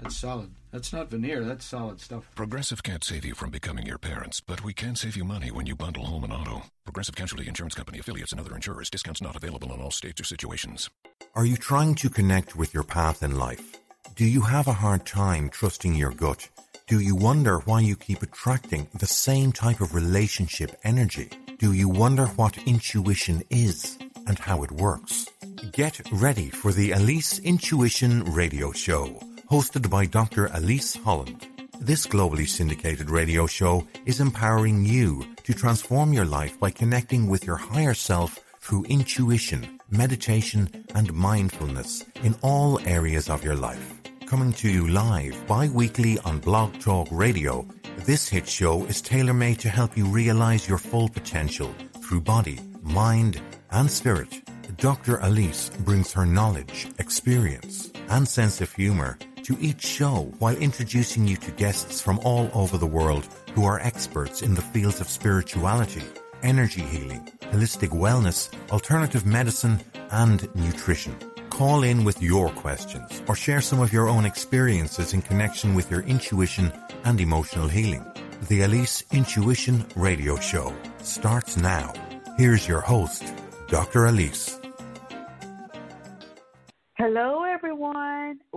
That's 0.00 0.16
solid. 0.16 0.50
That's 0.72 0.92
not 0.92 1.10
veneer. 1.10 1.42
That's 1.44 1.64
solid 1.64 2.00
stuff. 2.00 2.30
Progressive 2.34 2.82
can't 2.82 3.02
save 3.02 3.24
you 3.24 3.34
from 3.34 3.50
becoming 3.50 3.86
your 3.86 3.98
parents, 3.98 4.40
but 4.40 4.62
we 4.62 4.74
can 4.74 4.94
save 4.94 5.16
you 5.16 5.24
money 5.24 5.50
when 5.50 5.66
you 5.66 5.74
bundle 5.74 6.04
home 6.04 6.24
and 6.24 6.32
auto. 6.32 6.62
Progressive 6.84 7.16
Casualty 7.16 7.48
Insurance 7.48 7.74
Company 7.74 7.98
affiliates 7.98 8.32
and 8.32 8.40
other 8.40 8.54
insurers. 8.54 8.90
Discounts 8.90 9.22
not 9.22 9.36
available 9.36 9.72
in 9.72 9.80
all 9.80 9.90
states 9.90 10.20
or 10.20 10.24
situations. 10.24 10.90
Are 11.34 11.46
you 11.46 11.56
trying 11.56 11.94
to 11.96 12.10
connect 12.10 12.56
with 12.56 12.74
your 12.74 12.82
path 12.82 13.22
in 13.22 13.38
life? 13.38 13.76
Do 14.16 14.24
you 14.24 14.42
have 14.42 14.68
a 14.68 14.72
hard 14.72 15.06
time 15.06 15.48
trusting 15.48 15.94
your 15.94 16.12
gut? 16.12 16.48
Do 16.86 17.00
you 17.00 17.16
wonder 17.16 17.58
why 17.60 17.80
you 17.80 17.96
keep 17.96 18.22
attracting 18.22 18.88
the 18.98 19.06
same 19.06 19.52
type 19.52 19.80
of 19.80 19.94
relationship 19.94 20.76
energy? 20.84 21.30
Do 21.58 21.72
you 21.72 21.88
wonder 21.88 22.26
what 22.26 22.58
intuition 22.66 23.42
is 23.50 23.98
and 24.26 24.38
how 24.38 24.62
it 24.62 24.70
works? 24.70 25.26
Get 25.72 26.00
ready 26.12 26.50
for 26.50 26.72
the 26.72 26.90
Alise 26.90 27.42
Intuition 27.42 28.24
Radio 28.24 28.72
Show 28.72 29.18
hosted 29.50 29.88
by 29.88 30.04
Dr. 30.04 30.48
Alise 30.48 31.00
Holland. 31.02 31.46
This 31.80 32.06
globally 32.06 32.48
syndicated 32.48 33.10
radio 33.10 33.46
show 33.46 33.86
is 34.04 34.20
empowering 34.20 34.84
you 34.84 35.24
to 35.44 35.54
transform 35.54 36.12
your 36.12 36.24
life 36.24 36.58
by 36.58 36.70
connecting 36.70 37.28
with 37.28 37.46
your 37.46 37.56
higher 37.56 37.94
self 37.94 38.40
through 38.60 38.84
intuition, 38.84 39.78
meditation, 39.88 40.84
and 40.96 41.12
mindfulness 41.12 42.04
in 42.24 42.34
all 42.42 42.80
areas 42.80 43.30
of 43.30 43.44
your 43.44 43.54
life. 43.54 43.94
Coming 44.26 44.52
to 44.54 44.68
you 44.68 44.88
live 44.88 45.46
bi-weekly 45.46 46.18
on 46.24 46.40
Blog 46.40 46.80
Talk 46.80 47.06
Radio, 47.12 47.64
this 47.98 48.28
hit 48.28 48.48
show 48.48 48.84
is 48.86 49.00
tailor-made 49.00 49.60
to 49.60 49.68
help 49.68 49.96
you 49.96 50.06
realize 50.06 50.68
your 50.68 50.78
full 50.78 51.08
potential 51.08 51.72
through 52.00 52.22
body, 52.22 52.58
mind, 52.82 53.40
and 53.70 53.88
spirit. 53.88 54.42
Dr. 54.78 55.18
Alise 55.18 55.70
brings 55.84 56.12
her 56.12 56.26
knowledge, 56.26 56.88
experience, 56.98 57.92
and 58.08 58.26
sense 58.26 58.60
of 58.60 58.72
humor 58.72 59.18
to 59.46 59.56
each 59.60 59.86
show 59.86 60.32
while 60.40 60.56
introducing 60.56 61.24
you 61.24 61.36
to 61.36 61.52
guests 61.52 62.00
from 62.00 62.18
all 62.24 62.50
over 62.52 62.76
the 62.76 62.86
world 62.86 63.28
who 63.54 63.64
are 63.64 63.78
experts 63.78 64.42
in 64.42 64.54
the 64.54 64.60
fields 64.60 65.00
of 65.00 65.08
spirituality, 65.08 66.02
energy 66.42 66.80
healing, 66.80 67.24
holistic 67.52 67.90
wellness, 67.90 68.52
alternative 68.72 69.24
medicine, 69.24 69.78
and 70.10 70.52
nutrition. 70.56 71.14
Call 71.48 71.84
in 71.84 72.02
with 72.02 72.20
your 72.20 72.50
questions 72.50 73.22
or 73.28 73.36
share 73.36 73.60
some 73.60 73.80
of 73.80 73.92
your 73.92 74.08
own 74.08 74.26
experiences 74.26 75.14
in 75.14 75.22
connection 75.22 75.76
with 75.76 75.92
your 75.92 76.00
intuition 76.00 76.72
and 77.04 77.20
emotional 77.20 77.68
healing. 77.68 78.04
The 78.48 78.62
Alise 78.62 79.08
Intuition 79.12 79.86
Radio 79.94 80.40
Show 80.40 80.74
starts 81.02 81.56
now. 81.56 81.92
Here's 82.36 82.66
your 82.66 82.80
host, 82.80 83.22
Dr. 83.68 84.00
Alise. 84.00 84.65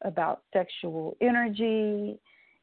about 0.03 0.41
sexual 0.53 1.17
energy 1.21 2.19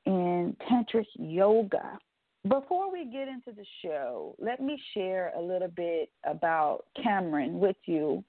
and 0.07 0.57
tantric 0.71 1.07
yoga. 1.19 1.99
Before 2.49 2.91
we 2.91 3.05
get 3.05 3.29
into 3.29 3.53
the 3.53 3.67
show, 3.83 4.35
let 4.39 4.61
me 4.61 4.81
share 4.95 5.33
a 5.37 5.41
little 5.41 5.69
bit 5.69 6.11
about 6.25 6.87
Cameron 7.03 7.61
with 7.61 7.77
you. 7.85 8.25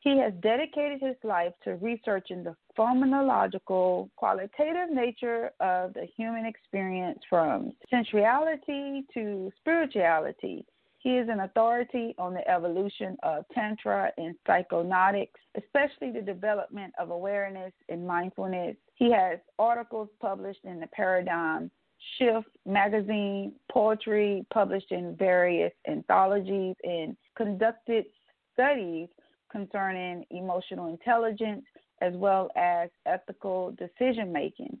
He 0.00 0.18
has 0.18 0.32
dedicated 0.40 1.00
his 1.00 1.16
life 1.22 1.52
to 1.62 1.76
researching 1.76 2.42
the 2.42 2.56
phenomenological, 2.76 4.10
qualitative 4.16 4.90
nature 4.90 5.50
of 5.60 5.94
the 5.94 6.06
human 6.16 6.44
experience 6.44 7.20
from 7.30 7.72
sensuality 7.88 9.04
to 9.14 9.52
spirituality. 9.60 10.64
He 10.98 11.16
is 11.16 11.28
an 11.28 11.40
authority 11.40 12.16
on 12.18 12.34
the 12.34 12.48
evolution 12.48 13.16
of 13.22 13.44
Tantra 13.54 14.10
and 14.16 14.34
psychonautics, 14.46 15.38
especially 15.56 16.10
the 16.10 16.20
development 16.20 16.92
of 16.98 17.10
awareness 17.10 17.72
and 17.88 18.04
mindfulness. 18.04 18.76
He 18.96 19.12
has 19.12 19.38
articles 19.56 20.08
published 20.20 20.64
in 20.64 20.80
the 20.80 20.88
Paradigm 20.88 21.70
Shift 22.18 22.48
magazine, 22.64 23.52
poetry 23.70 24.46
published 24.52 24.92
in 24.92 25.16
various 25.16 25.72
anthologies, 25.88 26.76
and 26.82 27.16
conducted 27.36 28.06
studies 28.52 29.08
concerning 29.50 30.24
emotional 30.30 30.88
intelligence 30.88 31.64
as 32.00 32.12
well 32.14 32.50
as 32.56 32.90
ethical 33.06 33.74
decision 33.78 34.32
making. 34.32 34.78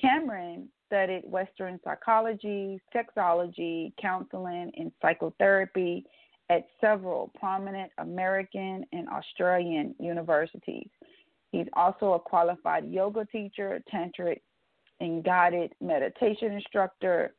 Cameron 0.00 0.68
studied 0.86 1.22
Western 1.24 1.78
psychology, 1.84 2.80
sexology, 2.94 3.92
counseling, 4.00 4.70
and 4.76 4.90
psychotherapy 5.02 6.04
at 6.50 6.66
several 6.80 7.30
prominent 7.38 7.90
American 7.98 8.84
and 8.92 9.08
Australian 9.08 9.94
universities. 9.98 10.88
He's 11.52 11.66
also 11.74 12.14
a 12.14 12.18
qualified 12.18 12.88
yoga 12.88 13.26
teacher, 13.26 13.82
tantric 13.92 14.40
and 15.00 15.24
guided 15.24 15.74
meditation 15.80 16.52
instructor. 16.52 17.34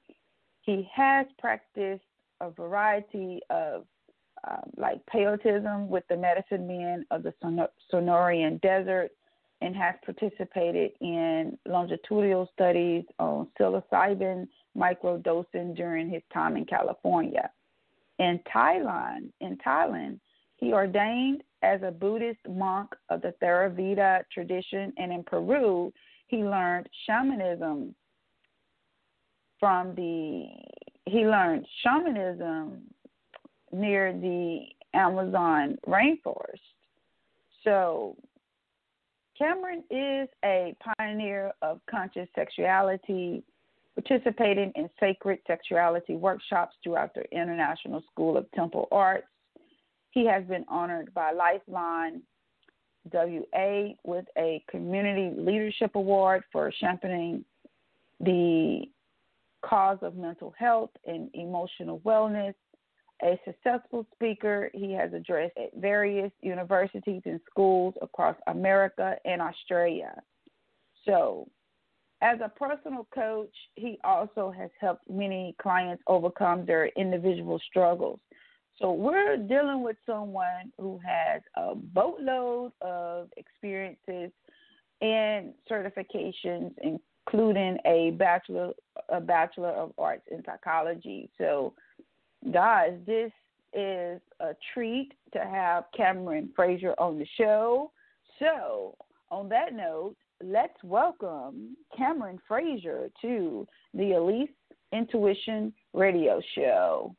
He 0.61 0.87
has 0.93 1.25
practiced 1.37 2.03
a 2.41 2.49
variety 2.51 3.41
of 3.49 3.85
um, 4.49 4.71
like 4.77 5.01
peyotism 5.13 5.87
with 5.87 6.05
the 6.09 6.15
medicine 6.15 6.67
men 6.67 7.05
of 7.11 7.23
the 7.23 7.33
Sonoran 7.91 8.61
Desert 8.61 9.11
and 9.61 9.75
has 9.75 9.95
participated 10.05 10.91
in 11.01 11.57
longitudinal 11.67 12.49
studies 12.53 13.03
on 13.19 13.47
psilocybin 13.59 14.47
microdosing 14.77 15.75
during 15.75 16.09
his 16.09 16.21
time 16.33 16.55
in 16.55 16.65
California. 16.65 17.49
In 18.19 18.39
Thailand, 18.53 19.31
in 19.41 19.57
Thailand, 19.57 20.19
he 20.55 20.73
ordained 20.73 21.43
as 21.61 21.81
a 21.83 21.91
Buddhist 21.91 22.39
monk 22.47 22.95
of 23.09 23.21
the 23.21 23.33
Theravada 23.41 24.23
tradition, 24.31 24.93
and 24.97 25.11
in 25.11 25.23
Peru, 25.23 25.91
he 26.29 26.37
learned 26.37 26.87
shamanism 27.05 27.93
from 29.59 29.93
the 29.95 30.45
he 31.05 31.25
learned 31.25 31.65
shamanism 31.83 32.83
near 33.71 34.13
the 34.13 34.61
Amazon 34.93 35.77
rainforest. 35.87 36.59
So 37.63 38.15
Cameron 39.37 39.83
is 39.89 40.29
a 40.45 40.75
pioneer 40.97 41.51
of 41.61 41.79
conscious 41.89 42.27
sexuality, 42.35 43.43
participating 43.95 44.71
in 44.75 44.89
sacred 44.99 45.39
sexuality 45.47 46.15
workshops 46.15 46.75
throughout 46.83 47.13
the 47.15 47.23
International 47.31 48.03
School 48.11 48.37
of 48.37 48.49
Temple 48.51 48.87
Arts. 48.91 49.27
He 50.11 50.27
has 50.27 50.43
been 50.45 50.65
honored 50.67 51.13
by 51.13 51.31
Lifeline 51.31 52.21
WA 53.13 53.93
with 54.03 54.25
a 54.37 54.63
Community 54.69 55.35
Leadership 55.39 55.91
Award 55.95 56.43
for 56.51 56.71
championing 56.79 57.43
the 58.19 58.83
cause 59.63 59.97
of 60.01 60.15
mental 60.15 60.53
health 60.57 60.91
and 61.05 61.29
emotional 61.33 61.99
wellness 61.99 62.53
a 63.21 63.39
successful 63.45 64.05
speaker. 64.13 64.69
He 64.73 64.93
has 64.93 65.13
addressed 65.13 65.57
at 65.57 65.79
various 65.79 66.31
universities 66.41 67.21
and 67.25 67.39
schools 67.49 67.93
across 68.01 68.35
America 68.47 69.15
and 69.25 69.41
Australia. 69.41 70.15
So, 71.05 71.47
as 72.21 72.39
a 72.43 72.49
personal 72.49 73.07
coach, 73.13 73.53
he 73.75 73.97
also 74.03 74.53
has 74.57 74.69
helped 74.79 75.09
many 75.09 75.55
clients 75.61 76.03
overcome 76.07 76.65
their 76.65 76.87
individual 76.97 77.59
struggles. 77.69 78.19
So 78.79 78.93
we're 78.93 79.35
dealing 79.35 79.83
with 79.83 79.97
someone 80.05 80.71
who 80.77 80.99
has 81.05 81.41
a 81.57 81.75
boatload 81.75 82.71
of 82.81 83.27
experiences 83.35 84.31
and 85.01 85.53
certifications, 85.69 86.71
including 86.81 87.77
a 87.85 88.11
bachelor 88.11 88.71
a 89.09 89.19
bachelor 89.19 89.71
of 89.71 89.91
arts 89.97 90.23
in 90.31 90.43
psychology. 90.45 91.29
So, 91.37 91.73
guys, 92.53 92.93
this 93.05 93.31
is 93.73 94.21
a 94.39 94.55
treat 94.73 95.11
to 95.33 95.39
have 95.39 95.85
Cameron 95.95 96.49
Fraser 96.55 96.95
on 96.97 97.19
the 97.19 97.27
show. 97.37 97.91
So, 98.39 98.95
on 99.29 99.49
that 99.49 99.73
note, 99.73 100.15
let's 100.41 100.81
welcome 100.83 101.75
Cameron 101.95 102.39
Fraser 102.47 103.09
to 103.21 103.67
the 103.93 104.03
Alise 104.03 104.49
Intuition 104.93 105.73
Radio 105.93 106.41
Show. 106.55 107.13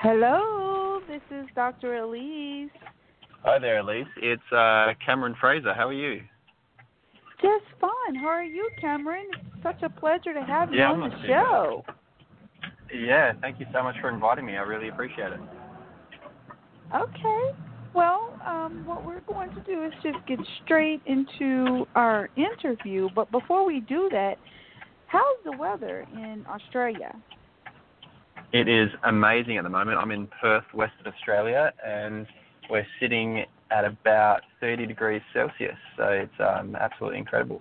Hello, 0.00 1.00
this 1.08 1.22
is 1.32 1.46
Dr. 1.56 1.88
Alise. 1.88 2.70
Hi 3.42 3.58
there, 3.58 3.82
Alise. 3.82 4.06
It's 4.18 4.40
uh, 4.52 4.94
Cameron 5.04 5.34
Fraser. 5.40 5.74
How 5.74 5.88
are 5.88 5.92
you? 5.92 6.20
Just 7.42 7.64
fine. 7.80 8.14
How 8.14 8.28
are 8.28 8.44
you, 8.44 8.70
Cameron? 8.80 9.26
It's 9.32 9.62
such 9.64 9.82
a 9.82 9.88
pleasure 9.88 10.32
to 10.32 10.42
have 10.42 10.72
you 10.72 10.78
yeah, 10.78 10.92
on 10.92 11.00
the 11.00 11.26
show. 11.26 11.84
Yeah, 12.94 13.32
thank 13.40 13.58
you 13.58 13.66
so 13.72 13.82
much 13.82 13.96
for 14.00 14.08
inviting 14.08 14.46
me. 14.46 14.56
I 14.56 14.60
really 14.60 14.88
appreciate 14.88 15.32
it. 15.32 15.40
Okay. 16.94 17.58
Well, 17.92 18.38
um, 18.46 18.84
what 18.86 19.04
we're 19.04 19.20
going 19.22 19.50
to 19.50 19.60
do 19.62 19.84
is 19.84 19.92
just 20.04 20.24
get 20.28 20.38
straight 20.64 21.02
into 21.06 21.88
our 21.96 22.30
interview. 22.36 23.08
But 23.16 23.32
before 23.32 23.66
we 23.66 23.80
do 23.80 24.08
that, 24.12 24.36
how's 25.06 25.38
the 25.44 25.56
weather 25.56 26.06
in 26.12 26.44
Australia? 26.48 27.16
It 28.52 28.68
is 28.68 28.88
amazing 29.04 29.58
at 29.58 29.64
the 29.64 29.70
moment. 29.70 29.98
I'm 29.98 30.10
in 30.10 30.26
Perth, 30.40 30.64
Western 30.72 31.12
Australia, 31.12 31.72
and 31.84 32.26
we're 32.70 32.86
sitting 32.98 33.44
at 33.70 33.84
about 33.84 34.40
30 34.60 34.86
degrees 34.86 35.20
Celsius. 35.34 35.76
So 35.96 36.04
it's 36.04 36.32
um, 36.40 36.74
absolutely 36.76 37.18
incredible. 37.18 37.60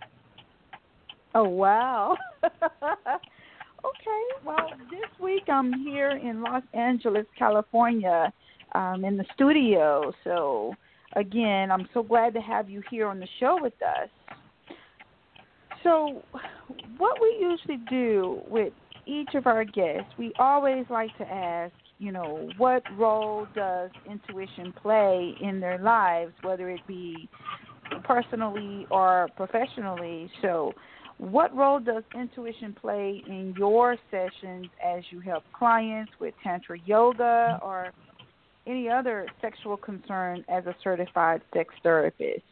Oh, 1.35 1.43
wow. 1.43 2.15
okay. 2.43 4.23
Well, 4.45 4.69
this 4.89 5.09
week 5.21 5.43
I'm 5.49 5.73
here 5.83 6.11
in 6.11 6.41
Los 6.41 6.63
Angeles, 6.73 7.25
California 7.37 8.31
um, 8.73 9.03
in 9.03 9.17
the 9.17 9.25
studio. 9.33 10.13
So, 10.23 10.73
again, 11.17 11.69
I'm 11.69 11.89
so 11.93 12.01
glad 12.01 12.33
to 12.35 12.41
have 12.41 12.69
you 12.69 12.81
here 12.89 13.07
on 13.07 13.19
the 13.19 13.27
show 13.39 13.59
with 13.61 13.73
us. 13.81 14.09
So, 15.83 16.23
what 16.97 17.21
we 17.21 17.37
usually 17.39 17.77
do 17.89 18.41
with 18.47 18.73
each 19.07 19.33
of 19.35 19.47
our 19.47 19.63
guests, 19.63 20.11
we 20.17 20.33
always 20.37 20.85
like 20.89 21.15
to 21.17 21.27
ask, 21.27 21.73
you 21.97 22.11
know, 22.11 22.49
what 22.57 22.83
role 22.97 23.47
does 23.55 23.89
intuition 24.09 24.73
play 24.81 25.33
in 25.41 25.59
their 25.59 25.79
lives, 25.79 26.33
whether 26.43 26.69
it 26.69 26.81
be 26.87 27.29
personally 28.03 28.85
or 28.91 29.29
professionally? 29.35 30.29
So, 30.41 30.73
what 31.17 31.55
role 31.55 31.79
does 31.79 32.03
intuition 32.13 32.75
play 32.79 33.23
in 33.27 33.55
your 33.57 33.97
sessions 34.11 34.67
as 34.85 35.03
you 35.09 35.19
help 35.19 35.43
clients 35.51 36.11
with 36.19 36.35
Tantra 36.43 36.77
Yoga 36.85 37.57
or 37.63 37.91
any 38.67 38.87
other 38.87 39.25
sexual 39.41 39.77
concern 39.77 40.45
as 40.47 40.67
a 40.67 40.75
certified 40.83 41.41
sex 41.55 41.73
therapist? 41.81 42.43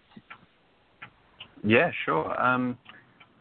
Yeah, 1.63 1.91
sure. 2.05 2.41
Um, 2.41 2.77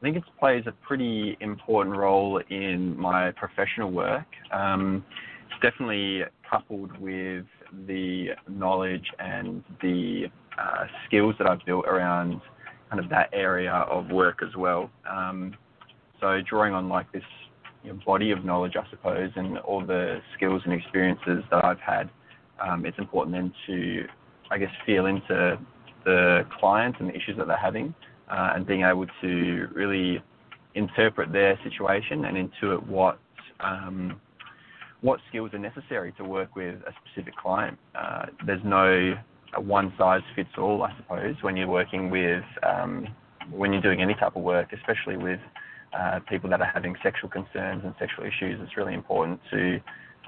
think 0.05 0.17
it 0.17 0.23
plays 0.39 0.65
a 0.67 0.73
pretty 0.87 1.37
important 1.41 1.97
role 1.97 2.41
in 2.51 2.97
my 2.99 3.33
professional 3.33 3.91
work. 3.91 4.27
Um, 4.53 5.05
it's 5.47 5.61
definitely 5.61 6.23
coupled 6.49 6.97
with 7.01 7.45
the 7.87 8.29
knowledge 8.49 9.07
and 9.19 9.65
the 9.83 10.27
uh, 10.61 10.85
skills 11.07 11.35
that 11.39 11.49
I've 11.49 11.65
built 11.67 11.87
around 11.87 12.41
kind 12.89 13.03
of 13.03 13.11
that 13.11 13.31
area 13.33 13.73
of 13.73 14.11
work 14.11 14.41
as 14.43 14.55
well. 14.57 14.91
Um, 15.11 15.57
so 16.21 16.41
drawing 16.49 16.75
on 16.75 16.89
like 16.89 17.11
this 17.11 17.25
you 17.83 17.93
know, 17.93 17.99
body 18.07 18.31
of 18.31 18.45
knowledge, 18.45 18.75
I 18.77 18.89
suppose, 18.91 19.31
and 19.35 19.59
all 19.59 19.85
the 19.85 20.21
skills 20.37 20.63
and 20.65 20.73
experiences 20.73 21.43
that 21.51 21.65
I've 21.65 21.81
had 21.81 22.09
um, 22.61 22.87
it's 22.87 22.99
important 22.99 23.35
then 23.35 23.53
to, 23.67 24.07
I 24.51 24.59
guess, 24.59 24.71
feel 24.87 25.07
into 25.07 25.59
the 26.05 26.47
clients 26.59 26.99
and 27.01 27.09
the 27.09 27.15
issues 27.15 27.37
that 27.39 27.47
they're 27.47 27.57
having, 27.57 27.95
uh, 28.29 28.53
and 28.55 28.67
being 28.67 28.83
able 28.83 29.07
to 29.21 29.69
really 29.73 30.23
interpret 30.75 31.33
their 31.33 31.59
situation 31.63 32.25
and 32.25 32.37
intuit 32.37 32.85
what 32.87 33.19
um, 33.61 34.21
what 35.01 35.21
skills 35.29 35.51
are 35.53 35.59
necessary 35.59 36.13
to 36.13 36.25
work 36.25 36.57
with 36.57 36.77
a 36.87 36.93
specific 37.05 37.37
client. 37.37 37.79
Uh, 37.95 38.27
there's 38.47 38.63
no 38.65 39.15
one 39.59 39.93
size 39.99 40.23
fits 40.35 40.49
all, 40.57 40.83
I 40.83 40.97
suppose, 40.97 41.37
when 41.43 41.57
you're 41.57 41.69
working 41.69 42.11
with 42.11 42.45
um, 42.63 43.07
when 43.51 43.73
you're 43.73 43.83
doing 43.83 44.01
any 44.01 44.15
type 44.15 44.37
of 44.37 44.43
work, 44.43 44.73
especially 44.73 45.17
with 45.17 45.41
uh, 45.99 46.21
people 46.29 46.49
that 46.51 46.61
are 46.61 46.71
having 46.73 46.97
sexual 47.03 47.29
concerns 47.29 47.83
and 47.85 47.95
sexual 47.99 48.25
issues. 48.25 48.59
It's 48.63 48.77
really 48.77 48.95
important 48.95 49.41
to 49.53 49.81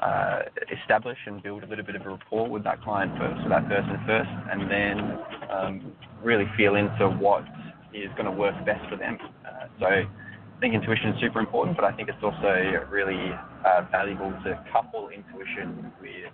uh, 0.03 0.43
establish 0.71 1.19
and 1.27 1.43
build 1.43 1.65
a 1.65 1.67
little 1.67 1.85
bit 1.85 1.97
of 1.97 2.03
a 2.03 2.11
rapport 2.11 2.49
with 2.49 2.63
that 2.65 2.83
client 2.83 3.13
first, 3.19 3.45
or 3.45 3.49
that 3.49 3.67
person 3.69 3.99
first, 4.07 4.29
and 4.53 4.71
then 4.71 5.19
um, 5.51 5.93
really 6.23 6.45
feel 6.57 6.77
into 6.77 7.09
what 7.19 7.45
is 7.93 8.11
going 8.17 8.27
to 8.27 8.37
work 8.37 8.55
best 8.65 8.89
for 8.89 8.97
them. 8.97 9.19
Uh, 9.45 9.67
so 9.81 9.87
I 9.87 10.61
think 10.61 10.75
intuition 10.75 11.11
is 11.11 11.21
super 11.21 11.41
important, 11.41 11.77
but 11.77 11.85
I 11.85 11.93
think 11.93 12.09
it's 12.09 12.23
also 12.23 12.49
really 12.91 13.33
uh, 13.65 13.83
valuable 13.91 14.33
to 14.45 14.65
couple 14.73 15.09
intuition 15.11 15.93
with 16.01 16.33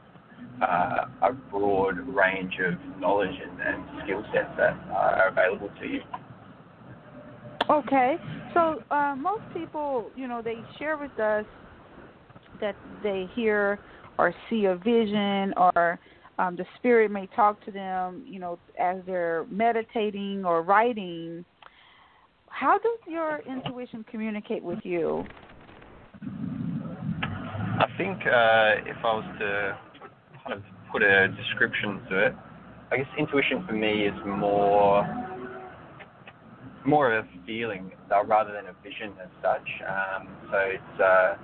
uh, 0.63 1.07
a 1.23 1.33
broad 1.51 1.99
range 2.09 2.55
of 2.65 2.75
knowledge 3.01 3.35
and, 3.35 3.61
and 3.61 4.03
skill 4.05 4.23
sets 4.33 4.51
that 4.57 4.75
are 4.93 5.29
available 5.29 5.71
to 5.81 5.87
you. 5.87 6.01
Okay, 7.71 8.17
so 8.55 8.83
uh, 8.91 9.15
most 9.17 9.43
people, 9.55 10.11
you 10.17 10.29
know, 10.29 10.43
they 10.43 10.59
share 10.79 10.99
with 10.99 11.17
us 11.19 11.45
that 12.61 12.77
they 13.03 13.29
hear 13.35 13.79
or 14.19 14.35
see 14.51 14.67
a 14.67 14.77
vision 14.77 15.55
or 15.57 15.99
um, 16.39 16.57
the 16.57 16.65
spirit 16.79 17.11
may 17.11 17.27
talk 17.37 17.65
to 17.65 17.71
them, 17.71 18.25
you 18.27 18.39
know, 18.39 18.59
as 18.81 18.99
they're 19.07 19.47
meditating 19.51 20.45
or 20.45 20.63
writing. 20.63 21.45
How 22.49 22.79
does 22.79 22.99
your 23.07 23.41
intuition 23.49 24.05
communicate 24.11 24.63
with 24.63 24.81
you? 24.83 25.25
I 26.23 27.87
think 27.97 28.19
uh, 28.21 28.85
if 28.87 28.97
I 29.05 29.15
was 29.15 29.25
to 29.41 29.79
kind 30.45 30.53
of 30.55 30.63
put 30.93 31.03
a 31.03 31.29
description 31.29 32.01
to 32.11 32.27
it, 32.27 32.35
I 32.91 32.99
guess 32.99 33.07
intuition 33.19 33.65
for 33.67 33.73
me 33.73 34.07
is 34.07 34.15
more 34.27 35.07
more 36.85 37.15
of 37.17 37.25
a 37.25 37.29
feeling 37.47 37.93
rather 38.27 38.53
than 38.53 38.67
a 38.67 38.75
vision 38.83 39.13
as 39.23 39.29
such. 39.41 39.69
Um, 39.89 40.29
so 40.51 40.59
it's 40.59 41.01
uh, 41.01 41.35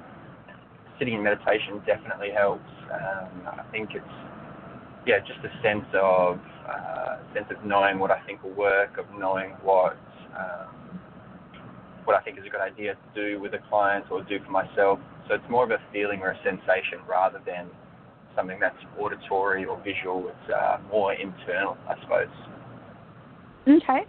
sitting 0.98 1.14
in 1.14 1.22
meditation 1.22 1.80
definitely 1.86 2.30
helps. 2.36 2.68
Um, 2.92 3.46
I 3.46 3.62
think 3.70 3.90
it's 3.94 4.04
yeah, 5.08 5.20
just 5.20 5.40
a 5.40 5.62
sense 5.62 5.86
of 5.94 6.38
uh, 6.68 7.16
sense 7.32 7.46
of 7.50 7.64
knowing 7.64 7.98
what 7.98 8.10
I 8.10 8.20
think 8.26 8.42
will 8.42 8.52
work, 8.52 8.98
of 8.98 9.06
knowing 9.18 9.52
what 9.62 9.96
um, 10.36 11.00
what 12.04 12.14
I 12.14 12.20
think 12.22 12.38
is 12.38 12.44
a 12.46 12.50
good 12.50 12.60
idea 12.60 12.92
to 12.94 13.08
do 13.14 13.40
with 13.40 13.54
a 13.54 13.58
client 13.70 14.04
or 14.10 14.22
do 14.22 14.38
for 14.44 14.50
myself. 14.50 14.98
So 15.26 15.34
it's 15.34 15.48
more 15.48 15.64
of 15.64 15.70
a 15.70 15.78
feeling 15.94 16.20
or 16.20 16.32
a 16.32 16.38
sensation 16.44 17.00
rather 17.08 17.40
than 17.46 17.68
something 18.36 18.58
that's 18.60 18.76
auditory 18.98 19.64
or 19.64 19.82
visual. 19.82 20.28
It's 20.28 20.52
uh, 20.54 20.76
more 20.90 21.14
internal, 21.14 21.78
I 21.88 21.94
suppose. 22.02 22.28
Okay. 23.66 24.04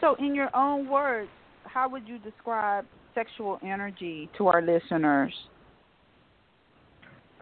So, 0.00 0.16
in 0.18 0.34
your 0.34 0.48
own 0.56 0.88
words, 0.88 1.28
how 1.64 1.86
would 1.90 2.08
you 2.08 2.18
describe 2.18 2.86
sexual 3.14 3.58
energy 3.62 4.30
to 4.38 4.46
our 4.46 4.62
listeners? 4.62 5.34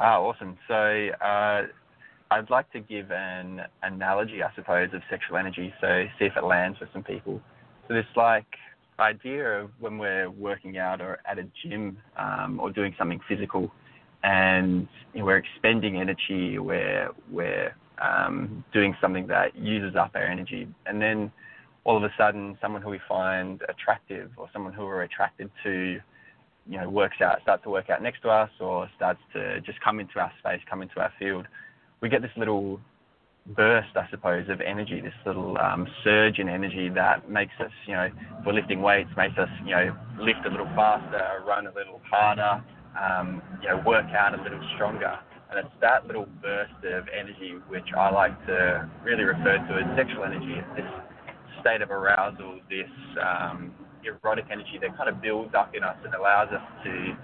Ah, 0.00 0.18
awesome. 0.18 0.56
So 0.68 0.74
uh, 1.24 1.62
I'd 2.30 2.50
like 2.50 2.70
to 2.72 2.80
give 2.80 3.10
an 3.10 3.62
analogy, 3.82 4.42
I 4.42 4.54
suppose, 4.54 4.90
of 4.92 5.02
sexual 5.08 5.38
energy. 5.38 5.72
So 5.80 6.04
see 6.18 6.26
if 6.26 6.36
it 6.36 6.44
lands 6.44 6.78
with 6.80 6.90
some 6.92 7.02
people. 7.02 7.40
So 7.86 7.94
this 7.94 8.06
like 8.16 8.46
idea 9.00 9.60
of 9.60 9.70
when 9.80 9.98
we're 9.98 10.30
working 10.30 10.76
out 10.78 11.00
or 11.00 11.20
at 11.24 11.38
a 11.38 11.46
gym 11.62 11.98
um, 12.16 12.60
or 12.60 12.70
doing 12.70 12.94
something 12.98 13.20
physical, 13.28 13.70
and 14.22 14.88
you 15.14 15.20
know, 15.20 15.26
we're 15.26 15.38
expending 15.38 16.00
energy, 16.00 16.58
we're 16.58 17.10
we're 17.30 17.74
um, 18.02 18.64
doing 18.72 18.94
something 19.00 19.26
that 19.28 19.56
uses 19.56 19.96
up 19.96 20.10
our 20.14 20.24
energy, 20.24 20.68
and 20.86 21.00
then 21.00 21.32
all 21.84 21.96
of 21.96 22.02
a 22.02 22.12
sudden, 22.18 22.58
someone 22.60 22.82
who 22.82 22.90
we 22.90 23.00
find 23.08 23.62
attractive 23.68 24.30
or 24.36 24.50
someone 24.52 24.74
who 24.74 24.84
we're 24.84 25.02
attracted 25.02 25.50
to 25.62 25.98
you 26.68 26.78
know 26.78 26.90
works 26.90 27.22
out 27.22 27.40
starts 27.42 27.62
to 27.62 27.70
work 27.70 27.88
out 27.88 28.02
next 28.02 28.20
to 28.20 28.28
us 28.28 28.50
or 28.60 28.90
starts 28.96 29.20
to 29.32 29.60
just 29.62 29.80
come 29.80 30.00
into 30.00 30.18
our 30.18 30.32
space, 30.40 30.60
come 30.68 30.82
into 30.82 31.00
our 31.00 31.12
field, 31.18 31.46
we 32.00 32.08
get 32.08 32.22
this 32.22 32.30
little 32.36 32.80
burst, 33.56 33.96
I 33.96 34.08
suppose, 34.10 34.48
of 34.48 34.60
energy, 34.60 35.00
this 35.00 35.14
little 35.24 35.56
um, 35.58 35.86
surge 36.04 36.38
in 36.38 36.48
energy 36.48 36.88
that 36.90 37.30
makes 37.30 37.54
us, 37.60 37.70
you 37.86 37.94
know, 37.94 38.04
if 38.04 38.46
we're 38.46 38.52
lifting 38.52 38.82
weights, 38.82 39.10
makes 39.16 39.38
us, 39.38 39.48
you 39.64 39.70
know, 39.70 39.96
lift 40.20 40.44
a 40.46 40.50
little 40.50 40.68
faster, 40.76 41.42
run 41.46 41.66
a 41.66 41.72
little 41.72 42.00
harder, 42.10 42.62
um, 43.00 43.42
you 43.62 43.68
know, 43.68 43.82
work 43.86 44.06
out 44.16 44.38
a 44.38 44.42
little 44.42 44.60
stronger. 44.74 45.18
And 45.50 45.58
it's 45.58 45.74
that 45.80 46.06
little 46.06 46.26
burst 46.42 46.76
of 46.84 47.08
energy 47.08 47.54
which 47.68 47.88
I 47.96 48.10
like 48.10 48.36
to 48.46 48.88
really 49.02 49.24
refer 49.24 49.56
to 49.56 49.74
as 49.80 49.96
sexual 49.96 50.24
energy. 50.24 50.60
It's 50.60 50.76
this 50.76 50.90
state 51.62 51.80
of 51.80 51.90
arousal, 51.90 52.60
this 52.68 52.90
um, 53.16 53.72
erotic 54.04 54.44
energy 54.52 54.78
that 54.82 54.96
kind 54.96 55.08
of 55.08 55.22
builds 55.22 55.54
up 55.54 55.74
in 55.74 55.82
us 55.82 55.96
and 56.04 56.14
allows 56.14 56.48
us 56.48 56.62
to 56.84 57.16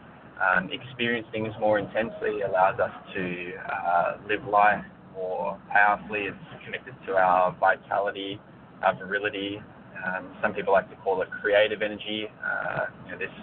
um, 0.43 0.71
experience 0.71 1.26
things 1.33 1.53
more 1.61 1.79
intensely, 1.79 2.43
allows 2.43 2.79
us 2.81 2.93
to 3.14 3.53
uh, 3.71 4.17
live 4.29 4.45
life 4.49 4.85
more 5.14 5.59
powerfully. 5.71 6.26
It's 6.26 6.64
connected 6.64 6.95
to 7.07 7.12
our 7.12 7.55
vitality, 7.59 8.41
our 8.83 8.95
virility. 8.95 9.61
Um, 10.05 10.37
some 10.43 10.53
people 10.53 10.73
like 10.73 10.91
to 10.91 10.97
call 10.97 11.23
it 11.23 11.29
creative 11.41 11.83
energy. 11.83 12.26
Uh, 12.45 12.87
you 13.07 13.12
know, 13.12 13.19
this 13.19 13.35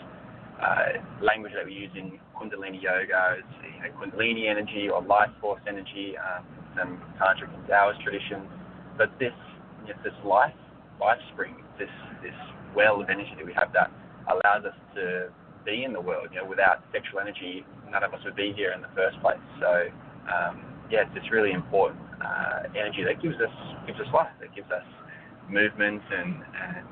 uh, 0.62 1.02
language 1.24 1.54
that 1.56 1.66
we 1.66 1.74
use 1.74 1.92
in 1.96 2.20
Kundalini 2.36 2.82
yoga 2.82 3.38
is 3.40 3.46
you 3.64 3.82
know, 3.82 3.90
Kundalini 3.98 4.50
energy 4.50 4.90
or 4.90 5.02
life 5.02 5.30
force 5.40 5.62
energy, 5.68 6.14
um, 6.18 6.46
some 6.78 7.02
tantric 7.20 7.54
and 7.54 7.66
Taoist 7.68 8.02
traditions. 8.02 8.46
But 8.98 9.10
this, 9.18 9.34
you 9.88 9.94
know, 9.94 10.00
this 10.04 10.14
life, 10.26 10.54
life 11.00 11.20
spring, 11.34 11.56
this 11.80 11.90
this 12.22 12.36
well 12.76 13.02
of 13.02 13.10
energy 13.10 13.32
that 13.38 13.46
we 13.46 13.54
have 13.54 13.74
that 13.74 13.92
allows 14.28 14.66
us 14.66 14.78
to 14.96 15.32
be 15.66 15.84
in 15.84 15.94
the 15.94 16.02
world. 16.02 16.30
You 16.34 16.42
know, 16.42 16.48
without 16.48 16.84
sexual 16.92 17.20
energy, 17.20 17.66
none 17.90 18.04
of 18.04 18.14
us 18.14 18.20
would 18.26 18.36
be 18.36 18.54
here 18.56 18.72
in 18.72 18.82
the 18.82 18.92
first 18.96 19.20
place. 19.22 19.42
So 19.60 19.88
um, 20.32 20.64
yes, 20.90 21.06
it's 21.16 21.32
really 21.32 21.52
important 21.52 22.02
uh, 22.24 22.70
energy 22.78 23.04
that 23.04 23.22
gives 23.22 23.36
us 23.36 23.54
gives 23.88 24.00
us 24.00 24.08
life, 24.14 24.32
that 24.40 24.54
gives 24.56 24.70
us 24.72 24.86
movement 25.50 26.02
and 26.12 26.36
and, 26.36 26.88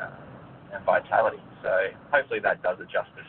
uh, 0.00 0.74
and 0.74 0.84
vitality. 0.84 1.42
So 1.62 1.70
hopefully 2.12 2.40
that 2.40 2.62
does 2.62 2.78
it 2.80 2.86
justice. 2.92 3.28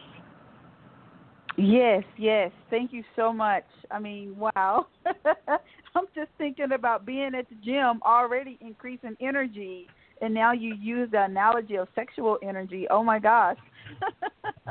Yes, 1.58 2.04
yes. 2.18 2.52
Thank 2.70 2.94
you 2.94 3.04
so 3.18 3.34
much. 3.34 3.66
I 3.92 4.00
mean, 4.00 4.38
wow. 4.38 4.88
I'm 5.06 6.06
just 6.16 6.30
thinking 6.38 6.72
about 6.74 7.06
being 7.06 7.32
at 7.38 7.50
the 7.50 7.56
gym 7.56 8.00
already 8.06 8.58
increasing 8.62 9.18
energy 9.20 9.88
and 10.22 10.34
now 10.34 10.52
you 10.52 10.76
use 10.76 11.10
the 11.12 11.24
analogy 11.24 11.76
of 11.76 11.88
sexual 11.96 12.38
energy. 12.44 12.88
Oh 12.90 13.04
my 13.04 13.20
gosh. 13.20 13.58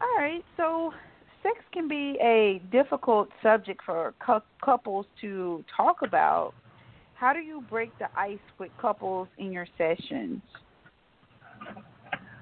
All 0.00 0.16
right, 0.18 0.42
so 0.56 0.92
sex 1.42 1.58
can 1.72 1.88
be 1.88 2.16
a 2.22 2.62
difficult 2.72 3.28
subject 3.42 3.82
for 3.84 4.14
cu- 4.24 4.40
couples 4.64 5.06
to 5.20 5.62
talk 5.76 5.98
about. 6.02 6.54
How 7.14 7.34
do 7.34 7.40
you 7.40 7.62
break 7.68 7.96
the 7.98 8.08
ice 8.16 8.38
with 8.58 8.70
couples 8.80 9.28
in 9.36 9.52
your 9.52 9.66
sessions? 9.76 10.40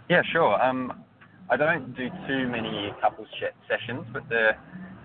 Yeah, 0.09 0.23
sure. 0.33 0.63
Um, 0.63 1.05
I 1.51 1.57
don't 1.57 1.97
do 1.97 2.09
too 2.29 2.47
many 2.49 2.93
couples 3.01 3.27
sessions, 3.69 4.07
but 4.13 4.29
the 4.29 4.51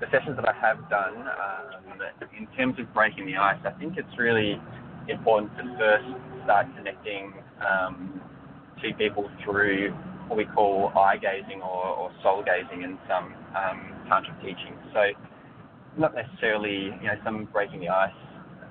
the 0.03 0.11
sessions 0.11 0.35
that 0.35 0.47
I 0.47 0.53
have 0.59 0.77
done, 0.89 1.15
um, 1.15 1.99
in 2.37 2.47
terms 2.57 2.75
of 2.77 2.93
breaking 2.93 3.25
the 3.25 3.37
ice, 3.37 3.59
I 3.63 3.71
think 3.79 3.95
it's 3.95 4.17
really 4.19 4.59
important 5.07 5.55
to 5.55 5.63
first 5.79 6.07
start 6.43 6.67
connecting 6.75 7.31
um, 7.63 8.19
two 8.81 8.91
people 8.97 9.29
through 9.43 9.91
what 10.27 10.35
we 10.35 10.43
call 10.43 10.91
eye 10.95 11.15
gazing 11.15 11.61
or, 11.61 11.87
or 11.87 12.11
soul 12.21 12.43
gazing 12.43 12.83
in 12.83 12.99
some 13.07 13.31
um, 13.55 13.79
tantra 14.09 14.35
teachings. 14.43 14.79
So 14.91 15.15
not 15.97 16.15
necessarily, 16.15 16.91
you 16.99 17.07
know, 17.07 17.15
some 17.23 17.47
breaking 17.53 17.79
the 17.79 17.89
ice 17.89 18.11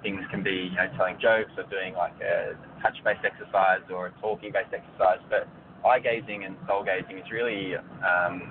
things 0.03 0.21
can 0.31 0.43
be, 0.43 0.69
you 0.69 0.77
know, 0.77 0.91
telling 0.99 1.15
jokes 1.23 1.53
or 1.57 1.63
doing 1.71 1.95
like 1.95 2.13
a 2.21 2.59
touch-based 2.83 3.25
exercise 3.25 3.87
or 3.89 4.09
a 4.09 4.13
talking-based 4.21 4.75
exercise, 4.75 5.23
but 5.31 5.49
eye 5.87 6.01
gazing 6.01 6.45
and 6.45 6.57
soul 6.67 6.85
gazing 6.85 7.19
is 7.19 7.31
really, 7.31 7.77
um, 8.03 8.43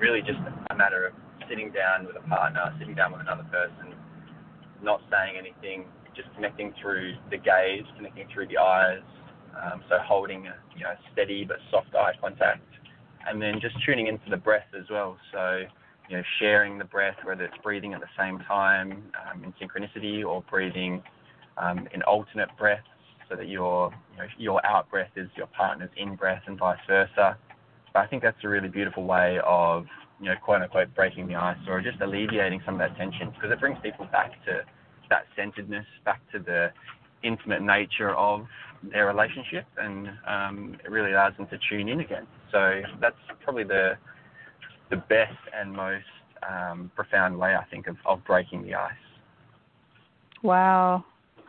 really 0.00 0.20
just 0.20 0.40
a 0.70 0.74
matter 0.74 1.06
of 1.06 1.12
sitting 1.52 1.70
down 1.70 2.06
with 2.06 2.16
a 2.16 2.28
partner, 2.28 2.74
sitting 2.78 2.94
down 2.94 3.12
with 3.12 3.20
another 3.20 3.44
person, 3.52 3.92
not 4.82 5.02
saying 5.10 5.36
anything, 5.36 5.84
just 6.16 6.32
connecting 6.34 6.72
through 6.80 7.12
the 7.30 7.36
gaze, 7.36 7.84
connecting 7.96 8.26
through 8.32 8.48
the 8.48 8.56
eyes, 8.56 9.02
um, 9.62 9.82
so 9.88 9.98
holding 10.02 10.46
a 10.46 10.56
you 10.74 10.84
know 10.84 10.94
steady 11.12 11.44
but 11.44 11.58
soft 11.70 11.94
eye 11.94 12.12
contact, 12.20 12.64
and 13.28 13.40
then 13.40 13.60
just 13.60 13.76
tuning 13.84 14.06
into 14.06 14.30
the 14.30 14.36
breath 14.36 14.66
as 14.78 14.88
well. 14.90 15.18
So 15.30 15.64
you 16.08 16.16
know 16.16 16.22
sharing 16.38 16.78
the 16.78 16.86
breath, 16.86 17.16
whether 17.22 17.44
it's 17.44 17.56
breathing 17.62 17.92
at 17.92 18.00
the 18.00 18.12
same 18.18 18.38
time 18.40 19.12
um, 19.20 19.44
in 19.44 19.52
synchronicity 19.60 20.24
or 20.24 20.42
breathing 20.50 21.02
um, 21.58 21.86
in 21.92 22.00
alternate 22.02 22.48
breaths, 22.58 22.86
so 23.28 23.36
that 23.36 23.48
your 23.48 23.92
you 24.12 24.18
know, 24.18 24.24
your 24.38 24.66
out 24.66 24.90
breath 24.90 25.10
is 25.16 25.28
your 25.36 25.48
partner's 25.48 25.90
in 25.98 26.16
breath 26.16 26.42
and 26.46 26.58
vice 26.58 26.78
versa. 26.88 27.36
But 27.92 28.00
I 28.00 28.06
think 28.06 28.22
that's 28.22 28.42
a 28.42 28.48
really 28.48 28.68
beautiful 28.68 29.04
way 29.04 29.38
of 29.44 29.84
you 30.22 30.28
know 30.28 30.36
quote 30.42 30.62
unquote 30.62 30.94
breaking 30.94 31.26
the 31.26 31.34
ice 31.34 31.58
or 31.68 31.80
just 31.82 32.00
alleviating 32.00 32.62
some 32.64 32.74
of 32.74 32.80
that 32.80 32.96
tension 32.96 33.30
because 33.34 33.50
it 33.50 33.60
brings 33.60 33.76
people 33.82 34.06
back 34.06 34.32
to 34.46 34.62
that 35.10 35.24
centeredness, 35.36 35.84
back 36.04 36.20
to 36.32 36.38
the 36.38 36.70
intimate 37.22 37.60
nature 37.60 38.14
of 38.14 38.46
their 38.82 39.06
relationship, 39.06 39.66
and 39.78 40.08
um, 40.26 40.76
it 40.84 40.90
really 40.90 41.12
allows 41.12 41.36
them 41.36 41.46
to 41.48 41.58
tune 41.68 41.88
in 41.88 42.00
again. 42.00 42.26
So 42.50 42.82
that's 43.00 43.16
probably 43.44 43.64
the 43.64 43.98
the 44.90 44.96
best 44.96 45.38
and 45.54 45.72
most 45.72 46.04
um, 46.48 46.90
profound 46.94 47.38
way 47.38 47.54
I 47.54 47.64
think 47.64 47.86
of, 47.86 47.96
of 48.06 48.24
breaking 48.24 48.62
the 48.62 48.74
ice. 48.74 48.92
Wow. 50.42 51.04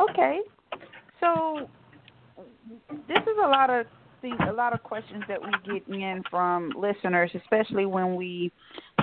okay. 0.00 0.40
So 1.20 1.68
this 3.08 3.22
is 3.22 3.36
a 3.42 3.48
lot 3.48 3.70
of 3.70 3.86
things, 4.26 4.40
a 4.48 4.52
lot 4.52 4.72
of 4.72 4.82
questions 4.82 5.22
that 5.28 5.38
we 5.40 5.50
get 5.72 5.86
in 5.88 6.22
from 6.30 6.72
listeners, 6.76 7.30
especially 7.34 7.86
when 7.86 8.16
we 8.16 8.50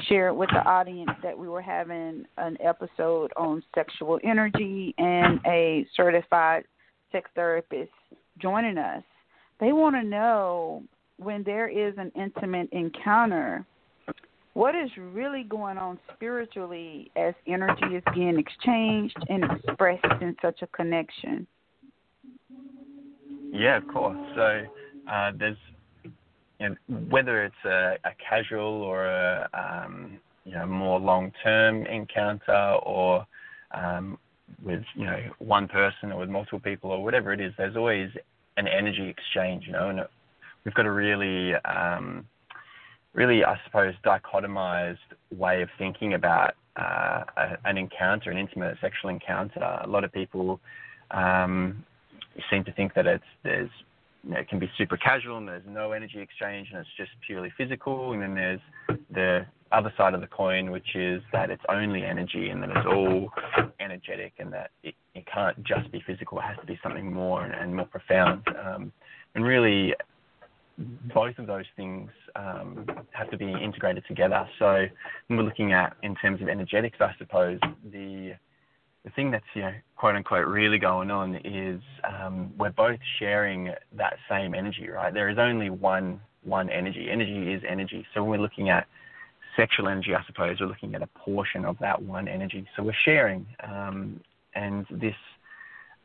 share 0.07 0.33
with 0.33 0.49
the 0.49 0.63
audience 0.65 1.11
that 1.21 1.37
we 1.37 1.47
were 1.47 1.61
having 1.61 2.25
an 2.37 2.57
episode 2.61 3.31
on 3.37 3.63
sexual 3.73 4.19
energy 4.23 4.93
and 4.97 5.39
a 5.45 5.85
certified 5.95 6.63
sex 7.11 7.29
therapist 7.35 7.91
joining 8.39 8.77
us. 8.77 9.03
They 9.59 9.71
want 9.71 9.95
to 9.95 10.03
know 10.03 10.83
when 11.17 11.43
there 11.43 11.69
is 11.69 11.93
an 11.97 12.11
intimate 12.15 12.69
encounter, 12.71 13.65
what 14.55 14.75
is 14.75 14.89
really 14.97 15.43
going 15.43 15.77
on 15.77 15.99
spiritually 16.13 17.11
as 17.15 17.33
energy 17.47 17.95
is 17.95 18.03
being 18.13 18.37
exchanged 18.37 19.17
and 19.29 19.43
expressed 19.45 20.21
in 20.21 20.35
such 20.41 20.61
a 20.61 20.67
connection? 20.67 21.47
Yeah, 23.51 23.77
of 23.77 23.87
course. 23.87 24.17
So 24.35 24.63
uh, 25.09 25.31
there's 25.37 25.57
you 26.59 26.69
know, 26.69 26.75
whether 27.09 27.43
it's 27.43 27.65
a, 27.65 27.97
a 28.05 28.11
casual 28.29 28.81
or 28.81 29.05
a 29.05 29.49
um, 29.53 30.19
you 30.45 30.53
know 30.53 30.65
more 30.65 30.99
long-term 30.99 31.85
encounter 31.85 32.77
or 32.83 33.25
um, 33.73 34.17
with 34.63 34.83
you 34.95 35.05
know 35.05 35.19
one 35.39 35.67
person 35.67 36.11
or 36.11 36.19
with 36.19 36.29
multiple 36.29 36.59
people 36.59 36.91
or 36.91 37.03
whatever 37.03 37.33
it 37.33 37.41
is, 37.41 37.53
there's 37.57 37.75
always 37.75 38.09
an 38.57 38.67
energy 38.67 39.09
exchange, 39.09 39.63
you 39.65 39.73
know, 39.73 39.89
and 39.89 39.99
we've 40.63 40.75
got 40.75 40.85
a 40.85 40.91
really 40.91 41.55
um, 41.65 42.25
really, 43.13 43.43
I 43.43 43.59
suppose, 43.65 43.93
dichotomized 44.05 44.97
way 45.35 45.61
of 45.61 45.69
thinking 45.77 46.13
about 46.13 46.55
uh, 46.75 47.23
a, 47.37 47.57
an 47.65 47.77
encounter, 47.77 48.31
an 48.31 48.37
intimate 48.37 48.77
sexual 48.81 49.09
encounter. 49.09 49.61
A 49.83 49.87
lot 49.87 50.03
of 50.03 50.11
people 50.11 50.59
um, 51.11 51.83
seem 52.49 52.63
to 52.63 52.71
think 52.73 52.93
that 52.95 53.05
it's 53.05 53.23
there's 53.43 53.69
you 54.23 54.31
know, 54.31 54.39
it 54.39 54.47
can 54.47 54.59
be 54.59 54.69
super 54.77 54.97
casual 54.97 55.37
and 55.37 55.47
there's 55.47 55.63
no 55.67 55.91
energy 55.91 56.19
exchange 56.19 56.69
and 56.71 56.79
it's 56.79 56.89
just 56.97 57.11
purely 57.25 57.51
physical. 57.57 58.13
And 58.13 58.21
then 58.21 58.35
there's 58.35 58.59
the 59.11 59.45
other 59.71 59.93
side 59.97 60.13
of 60.13 60.21
the 60.21 60.27
coin, 60.27 60.71
which 60.71 60.95
is 60.95 61.21
that 61.33 61.49
it's 61.49 61.63
only 61.69 62.03
energy 62.03 62.49
and 62.49 62.61
that 62.63 62.69
it's 62.69 62.87
all 62.87 63.31
energetic 63.79 64.33
and 64.39 64.53
that 64.53 64.71
it, 64.83 64.95
it 65.13 65.25
can't 65.25 65.61
just 65.63 65.91
be 65.91 66.01
physical. 66.05 66.39
It 66.39 66.43
has 66.43 66.57
to 66.61 66.65
be 66.65 66.79
something 66.81 67.11
more 67.11 67.43
and, 67.43 67.53
and 67.53 67.75
more 67.75 67.85
profound. 67.85 68.43
Um, 68.63 68.91
and 69.35 69.43
really, 69.43 69.93
both 71.13 71.37
of 71.37 71.47
those 71.47 71.65
things 71.75 72.09
um, 72.35 72.85
have 73.11 73.29
to 73.31 73.37
be 73.37 73.51
integrated 73.51 74.03
together. 74.07 74.47
So 74.57 74.85
when 75.27 75.37
we're 75.37 75.43
looking 75.43 75.73
at 75.73 75.95
in 76.01 76.15
terms 76.15 76.41
of 76.41 76.47
energetics, 76.47 76.97
I 76.99 77.13
suppose 77.17 77.59
the 77.91 78.33
the 79.03 79.09
thing 79.11 79.31
that's 79.31 79.45
you 79.53 79.61
know 79.61 79.73
quote 79.97 80.15
unquote 80.15 80.47
really 80.47 80.77
going 80.77 81.11
on 81.11 81.35
is 81.43 81.81
um, 82.03 82.51
we're 82.57 82.71
both 82.71 82.99
sharing 83.19 83.71
that 83.97 84.17
same 84.29 84.53
energy, 84.53 84.89
right? 84.89 85.13
There 85.13 85.29
is 85.29 85.37
only 85.37 85.69
one 85.69 86.19
one 86.43 86.69
energy. 86.69 87.09
Energy 87.09 87.53
is 87.53 87.61
energy. 87.67 88.05
So 88.13 88.21
when 88.21 88.31
we're 88.31 88.43
looking 88.43 88.69
at 88.69 88.87
sexual 89.55 89.87
energy, 89.87 90.13
I 90.15 90.23
suppose 90.25 90.57
we're 90.59 90.67
looking 90.67 90.95
at 90.95 91.01
a 91.01 91.07
portion 91.07 91.65
of 91.65 91.77
that 91.79 92.01
one 92.01 92.27
energy. 92.27 92.65
So 92.75 92.83
we're 92.83 92.93
sharing, 93.05 93.45
um, 93.63 94.19
and 94.55 94.85
this 94.89 95.15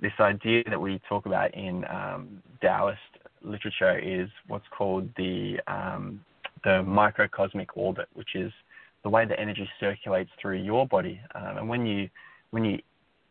this 0.00 0.12
idea 0.20 0.62
that 0.68 0.80
we 0.80 1.00
talk 1.08 1.26
about 1.26 1.54
in 1.54 1.84
um, 1.86 2.42
Taoist 2.60 2.98
literature 3.42 3.98
is 3.98 4.28
what's 4.46 4.66
called 4.76 5.08
the 5.16 5.60
um, 5.66 6.24
the 6.64 6.82
microcosmic 6.82 7.76
orbit, 7.76 8.08
which 8.14 8.34
is 8.34 8.52
the 9.04 9.08
way 9.08 9.24
the 9.24 9.38
energy 9.38 9.68
circulates 9.78 10.30
through 10.40 10.56
your 10.56 10.86
body. 10.86 11.20
Um, 11.34 11.58
and 11.58 11.68
when 11.68 11.86
you 11.86 12.08
when 12.50 12.64
you 12.64 12.78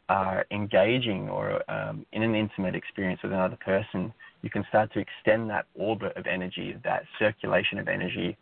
are 0.09 0.45
engaging 0.51 1.29
or 1.29 1.69
um, 1.69 2.05
in 2.13 2.23
an 2.23 2.35
intimate 2.35 2.75
experience 2.75 3.21
with 3.23 3.33
another 3.33 3.57
person, 3.63 4.13
you 4.41 4.49
can 4.49 4.63
start 4.69 4.91
to 4.93 4.99
extend 4.99 5.49
that 5.49 5.65
orbit 5.75 6.15
of 6.15 6.25
energy, 6.27 6.75
that 6.83 7.03
circulation 7.19 7.77
of 7.77 7.87
energy 7.87 8.37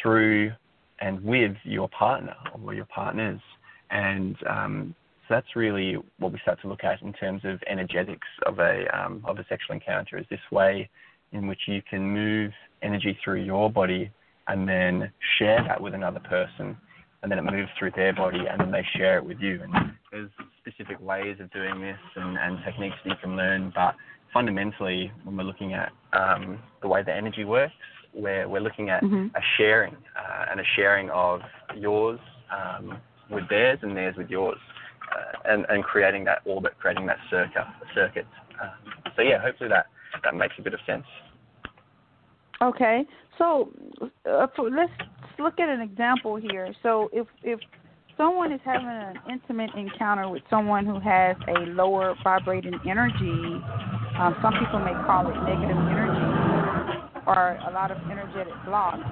through 0.00 0.52
and 1.00 1.22
with 1.22 1.56
your 1.64 1.88
partner 1.88 2.34
or 2.62 2.74
your 2.74 2.84
partners. 2.86 3.40
And 3.90 4.36
um, 4.48 4.94
so 5.28 5.34
that's 5.34 5.56
really 5.56 5.96
what 6.18 6.32
we 6.32 6.38
start 6.40 6.60
to 6.62 6.68
look 6.68 6.84
at 6.84 7.00
in 7.02 7.12
terms 7.12 7.42
of 7.44 7.60
energetics 7.68 8.28
of 8.44 8.58
a 8.58 8.84
um, 8.96 9.22
of 9.24 9.38
a 9.38 9.46
sexual 9.48 9.74
encounter. 9.74 10.18
Is 10.18 10.26
this 10.30 10.40
way 10.50 10.88
in 11.32 11.46
which 11.46 11.60
you 11.66 11.82
can 11.88 12.02
move 12.02 12.52
energy 12.82 13.18
through 13.24 13.42
your 13.42 13.70
body 13.70 14.10
and 14.48 14.68
then 14.68 15.10
share 15.38 15.64
that 15.66 15.80
with 15.80 15.94
another 15.94 16.20
person, 16.20 16.76
and 17.26 17.32
then 17.32 17.40
it 17.40 17.50
moves 17.50 17.70
through 17.76 17.90
their 17.96 18.12
body 18.12 18.38
and 18.48 18.60
then 18.60 18.70
they 18.70 18.86
share 18.96 19.18
it 19.18 19.24
with 19.24 19.40
you. 19.40 19.60
And 19.60 19.92
there's 20.12 20.30
specific 20.60 21.00
ways 21.00 21.38
of 21.40 21.50
doing 21.50 21.80
this 21.80 21.98
and, 22.14 22.38
and 22.38 22.64
techniques 22.64 22.94
that 23.02 23.10
you 23.10 23.16
can 23.20 23.36
learn, 23.36 23.72
but 23.74 23.96
fundamentally, 24.32 25.10
when 25.24 25.36
we're 25.36 25.42
looking 25.42 25.74
at 25.74 25.90
um, 26.12 26.60
the 26.82 26.86
way 26.86 27.02
the 27.02 27.12
energy 27.12 27.42
works, 27.42 27.72
we're, 28.14 28.48
we're 28.48 28.60
looking 28.60 28.90
at 28.90 29.02
mm-hmm. 29.02 29.34
a 29.34 29.40
sharing 29.56 29.96
uh, 30.16 30.44
and 30.52 30.60
a 30.60 30.62
sharing 30.76 31.10
of 31.10 31.40
yours 31.76 32.20
um, 32.56 32.96
with 33.28 33.48
theirs 33.48 33.80
and 33.82 33.96
theirs 33.96 34.14
with 34.16 34.30
yours, 34.30 34.58
uh, 35.10 35.52
and, 35.52 35.66
and 35.68 35.82
creating 35.82 36.22
that 36.26 36.42
orbit, 36.44 36.74
creating 36.78 37.06
that 37.06 37.18
circuit. 37.28 37.64
circuit. 37.92 38.26
Um, 38.62 38.92
so 39.16 39.22
yeah, 39.22 39.42
hopefully 39.42 39.70
that, 39.70 39.86
that 40.22 40.36
makes 40.36 40.54
a 40.60 40.62
bit 40.62 40.74
of 40.74 40.80
sense. 40.86 41.06
Okay, 42.62 43.04
so 43.36 43.70
uh, 44.30 44.46
let's 44.70 44.92
look 45.38 45.58
at 45.60 45.68
an 45.68 45.80
example 45.80 46.36
here. 46.36 46.74
So 46.82 47.08
if 47.12 47.26
if 47.42 47.60
someone 48.16 48.52
is 48.52 48.60
having 48.64 48.86
an 48.86 49.16
intimate 49.30 49.70
encounter 49.76 50.28
with 50.28 50.42
someone 50.48 50.86
who 50.86 50.98
has 51.00 51.36
a 51.48 51.66
lower 51.70 52.14
vibrating 52.24 52.78
energy, 52.88 53.60
um, 54.18 54.36
some 54.42 54.54
people 54.54 54.80
may 54.80 54.94
call 55.04 55.28
it 55.28 55.36
negative 55.44 55.76
energy 55.76 56.46
or 57.26 57.58
a 57.68 57.72
lot 57.72 57.90
of 57.90 57.98
energetic 58.10 58.54
blocks. 58.64 59.02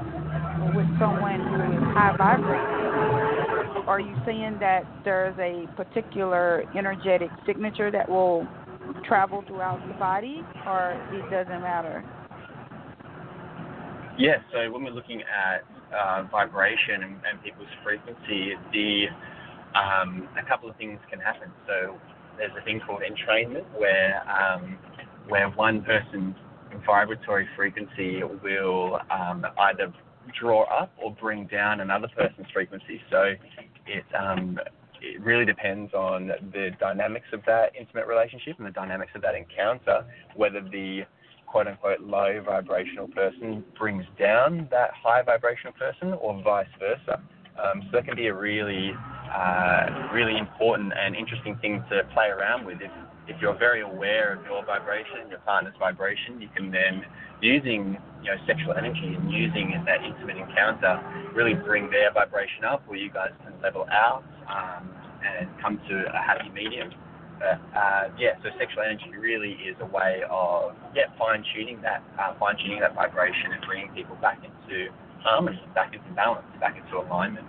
With 0.75 0.87
someone 0.99 1.41
who 1.41 1.77
is 1.77 1.83
high 1.95 2.15
vibrating, 2.17 3.87
are 3.87 4.01
you 4.01 4.15
saying 4.25 4.59
that 4.61 4.85
there's 5.05 5.37
a 5.39 5.67
particular 5.77 6.65
energetic 6.77 7.29
signature 7.47 7.91
that 7.91 8.09
will 8.09 8.47
travel 9.07 9.45
throughout 9.47 9.87
the 9.89 9.95
body, 9.95 10.43
or 10.67 10.93
it 11.13 11.31
doesn't 11.31 11.61
matter? 11.61 12.05
Yeah, 14.17 14.37
so 14.53 14.71
when 14.71 14.85
we're 14.85 14.91
looking 14.91 15.23
at 15.23 15.65
uh, 15.93 16.25
vibration 16.31 17.03
and, 17.03 17.17
and, 17.29 17.43
people's 17.43 17.69
frequency, 17.83 18.55
the 18.73 19.07
um, 19.75 20.29
a 20.39 20.49
couple 20.49 20.69
of 20.69 20.77
things 20.77 20.99
can 21.11 21.21
happen. 21.21 21.51
So 21.67 21.99
there's 22.39 22.53
a 22.61 22.65
thing 22.65 22.81
called 22.87 23.03
entrainment, 23.03 23.65
where 23.79 24.23
um, 24.29 24.79
where 25.29 25.49
one 25.51 25.83
person's 25.83 26.37
vibratory 26.87 27.49
frequency 27.57 28.23
will 28.23 28.99
um, 29.11 29.45
either 29.59 29.93
draw 30.39 30.65
up 30.65 30.93
or 31.03 31.13
bring 31.15 31.47
down 31.47 31.81
another 31.81 32.09
person's 32.17 32.47
frequency. 32.53 33.01
So 33.11 33.35
it 33.87 34.05
um, 34.19 34.59
it 35.01 35.21
really 35.21 35.45
depends 35.45 35.93
on 35.93 36.29
the 36.53 36.71
dynamics 36.81 37.27
of 37.33 37.41
that 37.47 37.73
intimate 37.79 38.07
relationship 38.07 38.57
and 38.59 38.67
the 38.67 38.73
dynamics 38.73 39.13
of 39.15 39.23
that 39.23 39.35
encounter, 39.35 40.05
whether 40.35 40.61
the 40.61 41.03
quote 41.55 41.69
unquote 41.69 42.01
low 42.01 42.43
vibrational 42.45 43.07
person 43.07 43.63
brings 43.79 44.05
down 44.19 44.67
that 44.73 44.91
high 44.93 45.23
vibrational 45.23 45.73
person 45.75 46.13
or 46.15 46.43
vice 46.43 46.67
versa. 46.81 47.23
Um, 47.55 47.83
so 47.85 47.91
that 47.93 48.07
can 48.07 48.17
be 48.17 48.27
a 48.27 48.35
really, 48.35 48.91
uh, 49.33 50.11
really 50.13 50.37
important 50.37 50.93
and 50.99 51.15
interesting 51.15 51.57
thing 51.63 51.85
to 51.91 52.03
play 52.13 52.27
around 52.27 52.67
with. 52.67 52.79
If, 52.83 52.91
if 53.29 53.41
you're 53.41 53.57
very 53.57 53.83
aware 53.83 54.33
of 54.35 54.45
your 54.45 54.67
vibration, 54.67 55.31
your 55.31 55.39
partner's 55.47 55.77
vibration, 55.79 56.41
you 56.41 56.49
can 56.57 56.73
then, 56.73 57.07
using 57.41 57.99
you 58.25 58.31
know 58.33 58.37
sexual 58.49 58.75
energy 58.75 59.15
and 59.15 59.31
using 59.31 59.81
that 59.87 60.03
intimate 60.03 60.37
encounter, 60.37 60.99
really 61.37 61.55
bring 61.55 61.89
their 61.89 62.13
vibration 62.13 62.65
up, 62.65 62.83
where 62.89 62.99
you 62.99 63.13
guys 63.13 63.31
can 63.45 63.55
level 63.63 63.87
out 63.93 64.25
um, 64.51 64.91
and 65.23 65.49
come 65.63 65.79
to 65.89 66.05
a 66.13 66.19
happy 66.19 66.51
medium. 66.51 66.91
But 67.39 67.61
uh, 67.77 68.09
yeah, 68.19 68.39
so 68.43 68.51
sexual 68.59 68.83
energy 68.85 69.11
really 69.19 69.59
is 69.67 69.77
a 69.81 69.87
way 69.87 70.23
of 70.31 70.75
yeah 70.95 71.11
fine 71.19 71.45
tuning 71.55 71.81
that 71.83 72.03
uh, 72.19 72.35
fine 72.39 72.57
tuning 72.57 72.81
that 72.81 72.95
vibration 72.95 73.53
and 73.53 73.63
bringing 73.67 73.91
people 73.93 74.17
back 74.21 74.43
into 74.45 74.91
harmony, 75.23 75.61
back 75.75 75.95
into 75.95 76.09
balance, 76.15 76.47
back 76.61 76.77
into 76.77 76.99
alignment. 76.99 77.47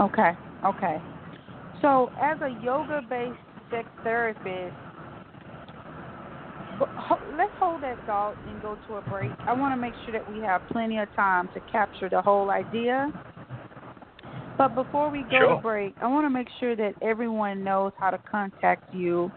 Okay, 0.00 0.32
okay. 0.64 0.98
So 1.80 2.10
as 2.20 2.38
a 2.40 2.50
yoga-based 2.62 3.38
sex 3.70 3.88
therapist, 4.02 4.74
let's 7.36 7.52
hold 7.58 7.82
that 7.82 7.98
thought 8.06 8.36
and 8.48 8.62
go 8.62 8.78
to 8.88 8.94
a 8.94 9.02
break. 9.02 9.30
I 9.46 9.52
want 9.52 9.74
to 9.74 9.80
make 9.80 9.94
sure 10.04 10.12
that 10.12 10.30
we 10.32 10.40
have 10.40 10.62
plenty 10.70 10.98
of 10.98 11.08
time 11.14 11.48
to 11.54 11.60
capture 11.72 12.08
the 12.08 12.22
whole 12.22 12.50
idea 12.50 13.12
but 14.58 14.74
before 14.74 15.10
we 15.10 15.22
go 15.22 15.38
sure. 15.38 15.56
to 15.56 15.62
break, 15.62 15.94
I 16.02 16.06
want 16.06 16.26
to 16.26 16.30
make 16.30 16.48
sure 16.60 16.76
that 16.76 16.92
everyone 17.02 17.64
knows 17.64 17.92
how 17.98 18.10
to 18.10 18.18
contact 18.18 18.94
you. 18.94 19.32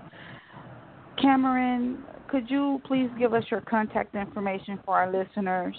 Cameron, 1.21 2.03
could 2.27 2.49
you 2.49 2.81
please 2.85 3.09
give 3.17 3.33
us 3.33 3.45
your 3.49 3.61
contact 3.61 4.13
information 4.15 4.77
for 4.85 4.97
our 4.97 5.09
listeners? 5.11 5.75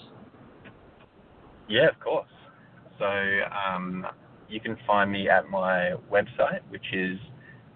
Yeah, 1.68 1.88
of 1.88 2.00
course. 2.00 2.26
So 2.98 3.04
um, 3.04 4.06
you 4.48 4.60
can 4.60 4.78
find 4.86 5.10
me 5.10 5.28
at 5.28 5.50
my 5.50 5.96
website, 6.10 6.60
which 6.70 6.86
is 6.92 7.18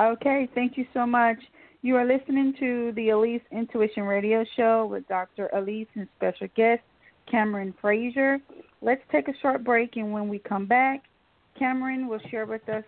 Okay, 0.00 0.48
thank 0.54 0.76
you 0.76 0.86
so 0.94 1.06
much. 1.06 1.36
You 1.82 1.96
are 1.96 2.04
listening 2.04 2.54
to 2.60 2.92
the 2.94 3.08
Alise 3.08 3.42
Intuition 3.52 4.02
Radio 4.04 4.44
Show 4.56 4.86
with 4.86 5.06
Dr. 5.08 5.50
Alise 5.54 5.88
and 5.94 6.08
special 6.16 6.48
guest 6.56 6.82
Cameron 7.30 7.74
Fraser. 7.80 8.38
Let's 8.82 9.02
take 9.12 9.28
a 9.28 9.34
short 9.40 9.64
break, 9.64 9.96
and 9.96 10.12
when 10.12 10.28
we 10.28 10.38
come 10.38 10.66
back, 10.66 11.04
Cameron 11.58 12.08
will 12.08 12.20
share 12.30 12.46
with 12.46 12.66
us 12.68 12.84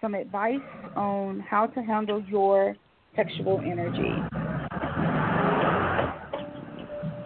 some 0.00 0.14
advice 0.14 0.60
on 0.96 1.40
how 1.40 1.66
to 1.66 1.82
handle 1.82 2.22
your 2.28 2.76
sexual 3.14 3.60
energy. 3.60 4.14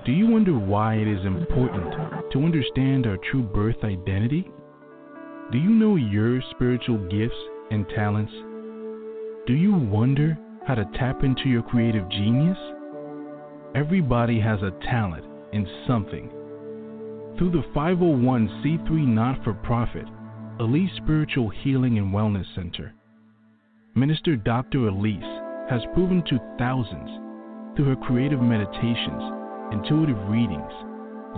Do 0.07 0.13
you 0.13 0.27
wonder 0.29 0.53
why 0.53 0.95
it 0.95 1.07
is 1.07 1.25
important 1.27 1.93
to 2.33 2.45
understand 2.45 3.07
our 3.07 3.17
true 3.31 3.43
birth 3.43 3.83
identity? 3.83 4.49
Do 5.53 5.59
you 5.59 5.71
know 5.71 5.97
your 5.97 6.41
spiritual 6.51 6.99
gifts 7.09 7.35
and 7.71 7.89
talents? 7.89 8.33
Do 9.47 9.55
you 9.55 9.75
wonder 9.75 10.39
how 10.67 10.75
to 10.77 10.85
tap 10.99 11.25
into 11.25 11.49
your 11.49 11.63
creative 11.63 12.09
genius? 12.11 12.59
Everybody 13.75 14.41
has 14.41 14.61
a 14.63 14.73
talent 14.85 15.25
in 15.53 15.67
something. 15.87 16.29
Through 17.37 17.51
the 17.51 17.65
501c3 17.75 19.07
not 19.09 19.43
for 19.43 19.55
profit 19.55 20.07
Alise 20.61 20.95
Spiritual 20.99 21.49
Healing 21.49 21.99
and 21.99 22.13
Wellness 22.13 22.47
Center, 22.55 22.93
Minister 23.95 24.37
Dr. 24.37 24.79
Alise 24.91 25.69
has 25.71 25.81
proven 25.95 26.23
to 26.29 26.39
thousands 26.59 27.11
through 27.77 27.87
her 27.87 27.97
creative 27.97 28.41
meditations 28.41 29.41
intuitive 29.73 30.19
readings, 30.29 30.73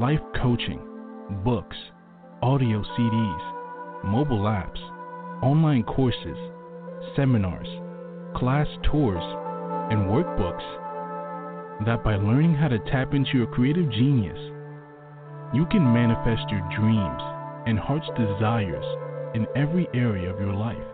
life 0.00 0.20
coaching, 0.40 0.80
books, 1.44 1.76
audio 2.40 2.82
CDs, 2.96 4.04
mobile 4.04 4.44
apps, 4.48 4.80
online 5.42 5.82
courses, 5.82 6.38
seminars, 7.14 7.68
class 8.34 8.66
tours, 8.90 9.22
and 9.92 10.08
workbooks 10.08 10.64
that 11.84 12.02
by 12.02 12.16
learning 12.16 12.54
how 12.54 12.68
to 12.68 12.78
tap 12.90 13.12
into 13.12 13.36
your 13.36 13.46
creative 13.48 13.90
genius, 13.92 14.38
you 15.52 15.66
can 15.70 15.84
manifest 15.92 16.48
your 16.48 16.66
dreams 16.74 17.22
and 17.66 17.78
heart's 17.78 18.08
desires 18.16 18.86
in 19.34 19.46
every 19.54 19.86
area 19.92 20.32
of 20.32 20.40
your 20.40 20.54
life. 20.54 20.88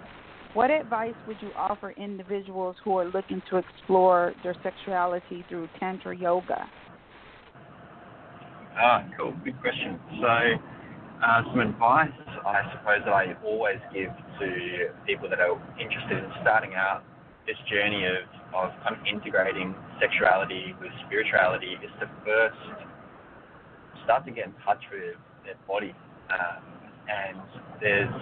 what 0.52 0.70
advice 0.70 1.14
would 1.26 1.38
you 1.40 1.48
offer 1.56 1.92
individuals 1.92 2.76
who 2.84 2.98
are 2.98 3.06
looking 3.06 3.40
to 3.48 3.56
explore 3.56 4.34
their 4.42 4.54
sexuality 4.62 5.46
through 5.48 5.66
Tantra 5.80 6.14
Yoga? 6.14 6.68
Ah, 8.76 9.08
cool. 9.16 9.34
Good 9.44 9.58
question. 9.62 9.98
So, 10.20 10.28
uh, 11.24 11.42
some 11.50 11.60
advice 11.60 12.12
I 12.44 12.68
suppose 12.76 13.00
that 13.06 13.14
I 13.14 13.32
always 13.44 13.80
give 13.94 14.10
to 14.40 14.92
people 15.06 15.30
that 15.30 15.40
are 15.40 15.56
interested 15.80 16.18
in 16.18 16.30
starting 16.42 16.74
out 16.74 17.02
this 17.46 17.56
journey 17.70 18.04
of, 18.04 18.28
of 18.52 18.70
kind 18.84 18.94
of 18.94 19.06
integrating 19.06 19.74
sexuality 20.00 20.74
with 20.80 20.92
spirituality 21.06 21.78
is 21.82 21.90
to 22.00 22.10
first 22.26 22.91
start 24.04 24.24
to 24.26 24.30
get 24.30 24.46
in 24.46 24.54
touch 24.64 24.82
with 24.90 25.16
their 25.44 25.54
body. 25.66 25.94
Um, 26.30 26.62
and 27.08 27.38
there's 27.80 28.14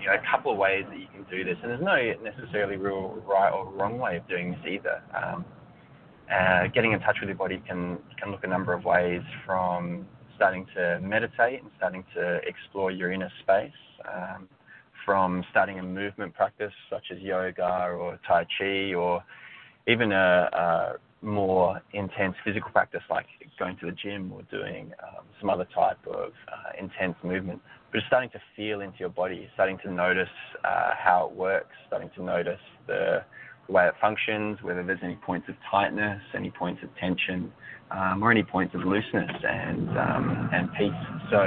you 0.00 0.06
know 0.06 0.14
a 0.14 0.30
couple 0.30 0.52
of 0.52 0.58
ways 0.58 0.84
that 0.88 0.98
you 0.98 1.08
can 1.12 1.24
do 1.30 1.44
this, 1.44 1.56
and 1.62 1.70
there's 1.70 1.82
no 1.82 1.96
necessarily 2.22 2.76
real 2.76 3.22
right 3.26 3.50
or 3.50 3.70
wrong 3.72 3.98
way 3.98 4.16
of 4.16 4.28
doing 4.28 4.52
this 4.52 4.60
either. 4.68 5.02
Um, 5.14 5.44
uh, 6.32 6.68
getting 6.74 6.92
in 6.92 7.00
touch 7.00 7.16
with 7.20 7.28
your 7.28 7.36
body 7.36 7.62
can 7.66 7.98
can 8.18 8.30
look 8.30 8.44
a 8.44 8.46
number 8.46 8.72
of 8.72 8.84
ways, 8.84 9.22
from 9.44 10.06
starting 10.36 10.66
to 10.74 11.00
meditate 11.00 11.60
and 11.62 11.70
starting 11.76 12.04
to 12.14 12.40
explore 12.46 12.90
your 12.90 13.12
inner 13.12 13.30
space, 13.42 13.72
um, 14.12 14.48
from 15.04 15.44
starting 15.50 15.78
a 15.78 15.82
movement 15.82 16.34
practice 16.34 16.72
such 16.90 17.04
as 17.12 17.18
yoga 17.20 17.88
or 17.90 18.18
tai 18.26 18.46
chi, 18.58 18.94
or 18.94 19.22
even 19.86 20.12
a, 20.12 20.48
a 20.52 20.92
more 21.24 21.80
intense 21.92 22.34
physical 22.44 22.70
practice 22.70 23.02
like 23.10 23.26
going 23.58 23.76
to 23.78 23.86
the 23.86 23.92
gym 23.92 24.32
or 24.32 24.42
doing 24.42 24.92
um, 25.02 25.24
some 25.40 25.50
other 25.50 25.66
type 25.74 25.98
of 26.06 26.32
uh, 26.48 26.72
intense 26.78 27.16
movement. 27.22 27.60
But 27.90 27.98
it's 27.98 28.06
starting 28.08 28.30
to 28.30 28.40
feel 28.56 28.80
into 28.80 28.98
your 28.98 29.08
body, 29.08 29.48
starting 29.54 29.78
to 29.84 29.90
notice 29.90 30.28
uh, 30.64 30.90
how 30.98 31.28
it 31.30 31.36
works, 31.36 31.74
starting 31.86 32.10
to 32.16 32.22
notice 32.22 32.60
the, 32.86 33.24
way 33.68 33.86
it 33.86 33.94
functions, 34.00 34.58
whether 34.62 34.82
there's 34.82 35.00
any 35.02 35.16
points 35.16 35.48
of 35.48 35.54
tightness, 35.70 36.20
any 36.34 36.50
points 36.50 36.82
of 36.82 36.90
tension, 36.96 37.52
um, 37.90 38.22
or 38.22 38.30
any 38.30 38.42
points 38.42 38.74
of 38.74 38.82
looseness 38.82 39.30
and 39.42 39.88
um, 39.98 40.50
and 40.52 40.68
peace. 40.74 41.02
So 41.30 41.40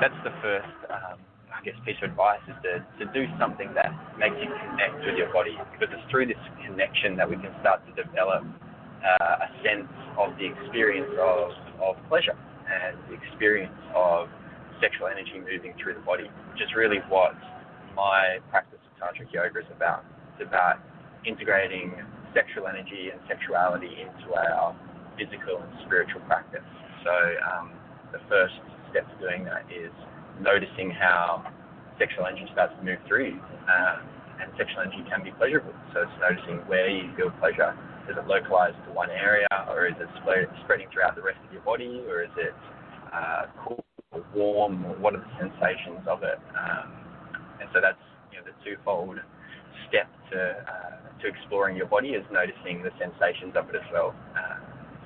that's 0.00 0.18
the 0.24 0.32
first. 0.42 0.68
Um, 0.90 1.18
I 1.48 1.64
guess 1.64 1.74
piece 1.84 1.96
of 2.02 2.10
advice 2.10 2.38
is 2.46 2.54
to, 2.62 3.04
to 3.04 3.12
do 3.12 3.26
something 3.34 3.74
that 3.74 3.90
makes 4.16 4.36
you 4.38 4.46
connect 4.46 4.94
with 5.04 5.18
your 5.18 5.32
body 5.32 5.58
because 5.74 5.90
it's 5.90 6.08
through 6.08 6.26
this 6.26 6.38
connection 6.64 7.16
that 7.16 7.28
we 7.28 7.34
can 7.34 7.50
start 7.58 7.82
to 7.82 7.92
develop 8.00 8.46
uh, 9.04 9.46
a 9.46 9.48
sense 9.62 9.88
of 10.18 10.34
the 10.38 10.46
experience 10.46 11.10
of, 11.20 11.50
of 11.80 11.94
pleasure 12.08 12.36
and 12.68 12.96
the 13.08 13.14
experience 13.14 13.74
of 13.94 14.28
sexual 14.80 15.08
energy 15.08 15.40
moving 15.40 15.74
through 15.82 15.94
the 15.94 16.04
body, 16.04 16.30
which 16.52 16.62
is 16.62 16.70
really 16.76 16.98
what 17.08 17.34
my 17.96 18.38
practice 18.50 18.78
of 18.82 18.92
tantric 18.98 19.32
yoga 19.32 19.58
is 19.58 19.70
about. 19.74 20.04
It's 20.34 20.46
about 20.46 20.78
integrating 21.26 21.94
sexual 22.34 22.66
energy 22.68 23.10
and 23.10 23.20
sexuality 23.26 23.90
into 23.98 24.34
our 24.34 24.76
physical 25.18 25.58
and 25.58 25.72
spiritual 25.86 26.20
practice. 26.30 26.66
So 27.04 27.14
um, 27.50 27.72
the 28.12 28.20
first 28.28 28.54
step 28.90 29.08
to 29.08 29.16
doing 29.18 29.44
that 29.44 29.66
is 29.72 29.90
noticing 30.40 30.90
how 30.90 31.42
sexual 31.98 32.26
energy 32.26 32.46
starts 32.52 32.74
to 32.78 32.82
move 32.84 32.98
through. 33.08 33.40
Uh, 33.66 33.98
and 34.40 34.52
sexual 34.56 34.86
energy 34.86 35.02
can 35.10 35.24
be 35.24 35.32
pleasurable. 35.34 35.74
So 35.92 36.06
it's 36.06 36.18
noticing 36.22 36.62
where 36.70 36.88
you 36.88 37.10
feel 37.16 37.30
pleasure 37.42 37.74
is 38.08 38.16
it 38.16 38.26
localized 38.26 38.76
to 38.88 38.90
one 38.92 39.10
area, 39.10 39.46
or 39.68 39.86
is 39.86 39.94
it 40.00 40.08
spreading 40.64 40.88
throughout 40.92 41.14
the 41.14 41.22
rest 41.22 41.38
of 41.46 41.52
your 41.52 41.62
body, 41.62 42.02
or 42.08 42.24
is 42.24 42.32
it 42.36 42.54
uh, 43.12 43.46
cool 43.64 43.84
or 44.12 44.24
warm, 44.34 44.82
what 45.00 45.14
are 45.14 45.20
the 45.20 45.34
sensations 45.36 46.00
of 46.08 46.22
it? 46.22 46.40
Um, 46.56 46.88
and 47.60 47.68
so 47.72 47.80
that's 47.80 48.00
you 48.32 48.40
know, 48.40 48.44
the 48.48 48.56
twofold 48.64 49.20
step 49.88 50.08
to 50.32 50.40
uh, 50.40 50.96
to 51.20 51.28
exploring 51.28 51.76
your 51.76 51.86
body 51.86 52.16
is 52.16 52.24
noticing 52.32 52.82
the 52.82 52.90
sensations 52.96 53.52
of 53.56 53.68
it 53.68 53.76
as 53.76 53.88
well. 53.92 54.14
Uh, 54.32 54.56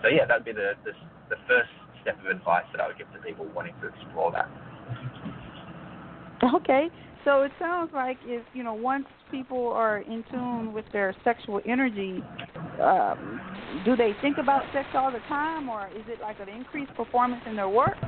so 0.03 0.09
yeah, 0.09 0.27
that'd 0.27 0.45
be 0.45 0.53
the, 0.53 0.79
the 0.85 0.93
the 1.31 1.37
first 1.49 1.71
step 2.03 2.19
of 2.23 2.27
advice 2.27 2.67
that 2.73 2.81
I 2.81 2.87
would 2.87 2.99
give 2.99 3.11
to 3.12 3.19
people 3.19 3.47
wanting 3.55 3.75
to 3.81 3.88
explore 3.88 4.31
that. 4.33 4.51
Okay, 6.43 6.91
so 7.25 7.43
it 7.43 7.53
sounds 7.59 7.91
like 7.95 8.19
if 8.25 8.45
you 8.55 8.65
know 8.65 8.75
once 8.75 9.07
people 9.31 9.69
are 9.69 9.99
in 9.99 10.25
tune 10.31 10.73
with 10.73 10.85
their 10.93 11.15
sexual 11.25 11.61
energy, 11.67 12.23
um, 12.81 13.41
do 13.85 13.97
they 13.97 14.13
think 14.21 14.39
about 14.39 14.63
sex 14.73 14.87
all 14.95 15.11
the 15.11 15.21
time, 15.29 15.69
or 15.69 15.89
is 15.89 16.05
it 16.09 16.21
like 16.21 16.41
an 16.41 16.49
increased 16.49 16.95
performance 16.95 17.43
in 17.49 17.57
their 17.57 17.69
work? 17.69 17.97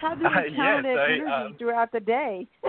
How 0.00 0.14
do 0.14 0.24
they 0.24 0.50
channel 0.56 0.78
uh, 0.78 0.82
yeah, 0.82 0.82
their 0.82 1.04
energy 1.04 1.30
um, 1.30 1.56
throughout 1.58 1.92
the 1.92 2.00
day? 2.00 2.48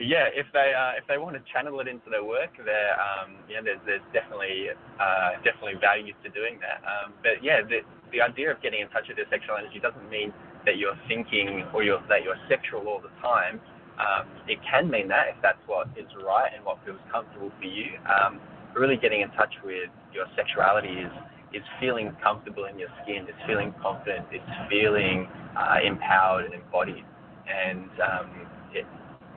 yeah, 0.00 0.26
if 0.34 0.46
they 0.52 0.72
uh, 0.74 0.98
if 0.98 1.06
they 1.06 1.18
want 1.18 1.36
to 1.36 1.42
channel 1.52 1.78
it 1.80 1.88
into 1.88 2.10
their 2.10 2.24
work, 2.24 2.50
there 2.64 2.98
um, 2.98 3.36
yeah, 3.48 3.60
there's 3.62 3.80
there's 3.86 4.02
definitely 4.12 4.74
uh, 4.98 5.38
definitely 5.44 5.78
value 5.80 6.12
to 6.24 6.28
doing 6.30 6.58
that. 6.60 6.82
Um, 6.82 7.14
but 7.22 7.42
yeah, 7.42 7.62
the 7.62 7.80
the 8.10 8.20
idea 8.20 8.50
of 8.50 8.60
getting 8.62 8.80
in 8.80 8.88
touch 8.90 9.06
with 9.08 9.16
their 9.16 9.30
sexual 9.30 9.56
energy 9.56 9.78
doesn't 9.78 10.08
mean 10.10 10.32
that 10.66 10.76
you're 10.76 10.98
thinking 11.08 11.64
or 11.72 11.82
you're, 11.82 12.02
that 12.08 12.22
you're 12.22 12.38
sexual 12.48 12.86
all 12.88 13.00
the 13.00 13.14
time. 13.22 13.60
Um, 13.96 14.28
it 14.46 14.58
can 14.68 14.90
mean 14.90 15.08
that 15.08 15.32
if 15.32 15.36
that's 15.40 15.62
what 15.66 15.88
is 15.96 16.06
right 16.20 16.50
and 16.54 16.64
what 16.64 16.76
feels 16.84 17.00
comfortable 17.10 17.50
for 17.58 17.64
you. 17.64 17.96
Um, 18.04 18.40
really 18.74 18.96
getting 18.96 19.22
in 19.22 19.30
touch 19.30 19.54
with 19.64 19.88
your 20.12 20.26
sexuality 20.36 21.00
is 21.00 21.12
is 21.54 21.62
feeling 21.80 22.12
comfortable 22.22 22.66
in 22.66 22.78
your 22.78 22.90
skin. 23.02 23.24
It's 23.24 23.38
feeling 23.46 23.72
confident. 23.80 24.26
It's 24.30 24.44
feeling 24.68 25.26
uh, 25.56 25.78
empowered 25.82 26.44
and 26.44 26.52
embodied, 26.52 27.04
and 27.48 27.88
um, 28.02 28.28
it, 28.74 28.84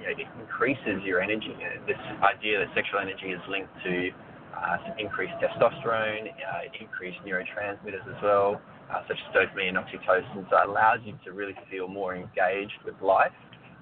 you 0.02 0.06
know, 0.06 0.12
it 0.18 0.28
increases 0.42 1.00
your 1.06 1.22
energy. 1.22 1.56
This 1.88 2.02
idea 2.20 2.60
that 2.60 2.68
sexual 2.76 3.00
energy 3.00 3.32
is 3.32 3.40
linked 3.48 3.72
to 3.86 4.10
uh, 4.58 4.78
increased 4.98 5.34
testosterone, 5.40 6.28
uh, 6.28 6.68
increased 6.82 7.20
neurotransmitters 7.24 8.04
as 8.04 8.22
well, 8.22 8.60
uh, 8.94 9.02
such 9.08 9.18
as 9.18 9.36
dopamine 9.36 9.70
and 9.70 9.78
oxytocin. 9.78 10.50
So 10.50 10.58
it 10.58 10.70
allows 10.70 11.00
you 11.04 11.14
to 11.26 11.32
really 11.32 11.56
feel 11.70 11.88
more 11.88 12.16
engaged 12.16 12.80
with 12.86 12.96
life, 13.02 13.32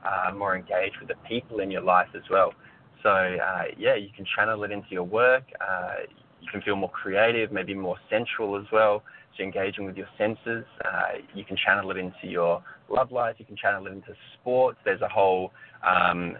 uh, 0.06 0.34
more 0.34 0.56
engaged 0.56 0.98
with 1.00 1.10
the 1.10 1.16
people 1.28 1.60
in 1.60 1.72
your 1.72 1.82
life 1.82 2.10
as 2.16 2.24
well. 2.30 2.54
So 3.04 3.10
uh, 3.10 3.64
yeah, 3.78 3.96
you 3.96 4.10
can 4.16 4.26
channel 4.36 4.64
it 4.64 4.72
into 4.72 4.90
your 4.92 5.04
work. 5.04 5.44
Uh, 5.62 6.08
you 6.42 6.48
can 6.52 6.62
feel 6.62 6.76
more 6.76 6.92
creative, 6.92 7.52
maybe 7.52 7.74
more 7.74 7.98
sensual 8.10 8.58
as 8.58 8.66
well. 8.72 9.04
So 9.38 9.44
engaging 9.44 9.86
with 9.86 9.96
your 9.96 10.08
senses. 10.18 10.66
you 11.36 11.44
can 11.46 11.58
channel 11.58 11.92
it 11.92 11.98
into 11.98 12.24
your 12.24 12.64
love 12.90 13.12
life. 13.12 13.36
You 13.38 13.46
can 13.46 13.56
channel 13.56 13.86
it 13.88 13.92
into 13.92 14.14
sports. 14.34 14.80
There's 14.84 15.02
a 15.02 15.08
whole 15.08 15.52
um, 15.88 16.38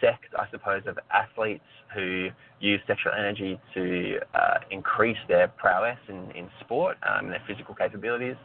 sect, 0.00 0.34
I 0.38 0.48
suppose, 0.50 0.82
of 0.86 0.98
athletes 1.12 1.64
who 1.94 2.28
use 2.60 2.80
sexual 2.86 3.12
energy 3.12 3.58
to 3.74 4.18
uh, 4.34 4.58
increase 4.70 5.18
their 5.28 5.48
prowess 5.48 5.98
in, 6.08 6.30
in 6.32 6.48
sport 6.60 6.96
um, 7.08 7.26
and 7.26 7.32
their 7.32 7.42
physical 7.46 7.74
capabilities. 7.74 8.36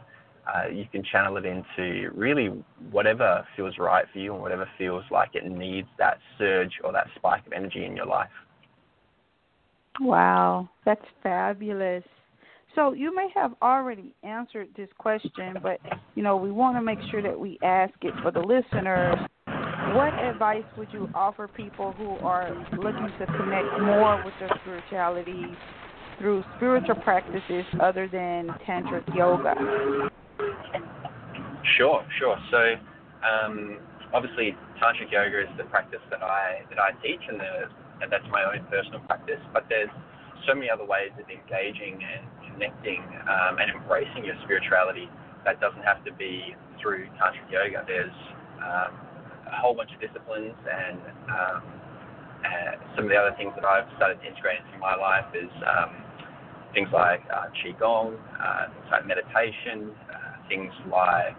Uh, 0.46 0.68
you 0.68 0.84
can 0.92 1.02
channel 1.02 1.36
it 1.38 1.46
into 1.46 2.10
really 2.14 2.48
whatever 2.90 3.46
feels 3.56 3.78
right 3.78 4.04
for 4.12 4.18
you 4.18 4.32
and 4.34 4.42
whatever 4.42 4.68
feels 4.76 5.04
like 5.10 5.30
it 5.34 5.46
needs 5.46 5.88
that 5.98 6.18
surge 6.38 6.72
or 6.82 6.92
that 6.92 7.06
spike 7.16 7.46
of 7.46 7.52
energy 7.52 7.84
in 7.84 7.96
your 7.96 8.06
life. 8.06 8.28
Wow, 10.00 10.68
that's 10.84 11.04
fabulous. 11.22 12.04
So 12.74 12.92
you 12.92 13.14
may 13.14 13.28
have 13.34 13.54
already 13.62 14.14
answered 14.22 14.68
this 14.76 14.88
question, 14.98 15.56
but 15.62 15.80
you 16.14 16.22
know 16.22 16.36
we 16.36 16.50
want 16.50 16.76
to 16.76 16.82
make 16.82 16.98
sure 17.10 17.22
that 17.22 17.38
we 17.38 17.58
ask 17.62 17.94
it 18.02 18.12
for 18.22 18.30
the 18.30 18.40
listeners. 18.40 19.16
What 19.94 20.12
advice 20.18 20.64
would 20.76 20.92
you 20.92 21.08
offer 21.14 21.46
people 21.46 21.92
who 21.92 22.18
are 22.26 22.50
looking 22.72 23.06
to 23.20 23.26
connect 23.26 23.80
more 23.80 24.20
with 24.24 24.34
their 24.40 24.50
spirituality 24.60 25.46
through 26.18 26.42
spiritual 26.56 26.96
practices 26.96 27.64
other 27.80 28.08
than 28.10 28.48
tantric 28.66 29.06
yoga? 29.14 29.54
Sure, 31.78 32.02
sure. 32.18 32.36
So 32.50 32.74
um, 33.22 33.78
obviously 34.12 34.56
tantric 34.82 35.12
yoga 35.12 35.42
is 35.42 35.56
the 35.58 35.64
practice 35.70 36.02
that 36.10 36.24
I 36.24 36.66
that 36.70 36.80
I 36.80 36.90
teach, 37.00 37.22
and, 37.28 37.38
the, 37.38 37.70
and 38.02 38.10
that's 38.10 38.26
my 38.32 38.42
own 38.42 38.66
personal 38.66 38.98
practice. 39.06 39.38
But 39.52 39.66
there's 39.68 39.94
so 40.48 40.56
many 40.56 40.70
other 40.70 40.84
ways 40.84 41.14
of 41.22 41.30
engaging 41.30 42.02
and 42.02 42.26
connecting 42.50 42.98
um, 43.30 43.62
and 43.62 43.70
embracing 43.70 44.24
your 44.24 44.34
spirituality 44.42 45.06
that 45.44 45.60
doesn't 45.60 45.86
have 45.86 46.04
to 46.04 46.12
be 46.14 46.56
through 46.82 47.06
tantric 47.22 47.46
yoga. 47.46 47.86
There's 47.86 48.18
um, 48.58 49.13
a 49.46 49.56
whole 49.60 49.74
bunch 49.74 49.90
of 49.92 50.00
disciplines 50.00 50.54
and 50.66 50.98
um, 51.28 51.62
uh, 52.44 52.72
some 52.96 53.04
of 53.06 53.10
the 53.10 53.16
other 53.16 53.34
things 53.36 53.52
that 53.56 53.64
I've 53.64 53.88
started 53.96 54.20
to 54.20 54.26
integrate 54.28 54.60
into 54.60 54.78
my 54.78 54.94
life 54.96 55.28
is 55.32 55.50
um, 55.64 56.04
things 56.74 56.88
like 56.92 57.22
uh, 57.32 57.48
qigong, 57.56 58.18
uh, 58.36 58.68
things 58.68 58.88
like 58.90 59.06
meditation, 59.06 59.90
uh, 60.12 60.36
things 60.48 60.72
like 60.90 61.38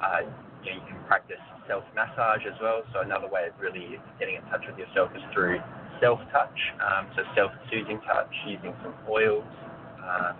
uh, 0.00 0.24
you, 0.64 0.72
know, 0.72 0.76
you 0.80 0.84
can 0.88 0.98
practice 1.06 1.42
self 1.68 1.84
massage 1.94 2.46
as 2.46 2.56
well. 2.62 2.82
So 2.94 3.00
another 3.00 3.28
way 3.28 3.50
of 3.52 3.54
really 3.60 3.98
getting 4.18 4.36
in 4.36 4.44
touch 4.48 4.64
with 4.64 4.78
yourself 4.78 5.10
is 5.14 5.22
through 5.34 5.60
self 6.00 6.20
touch. 6.32 6.58
Um, 6.80 7.10
so 7.16 7.22
self 7.34 7.52
soothing 7.70 8.00
touch 8.06 8.32
using 8.46 8.72
some 8.82 8.94
oils. 9.10 9.44
Um, 10.00 10.36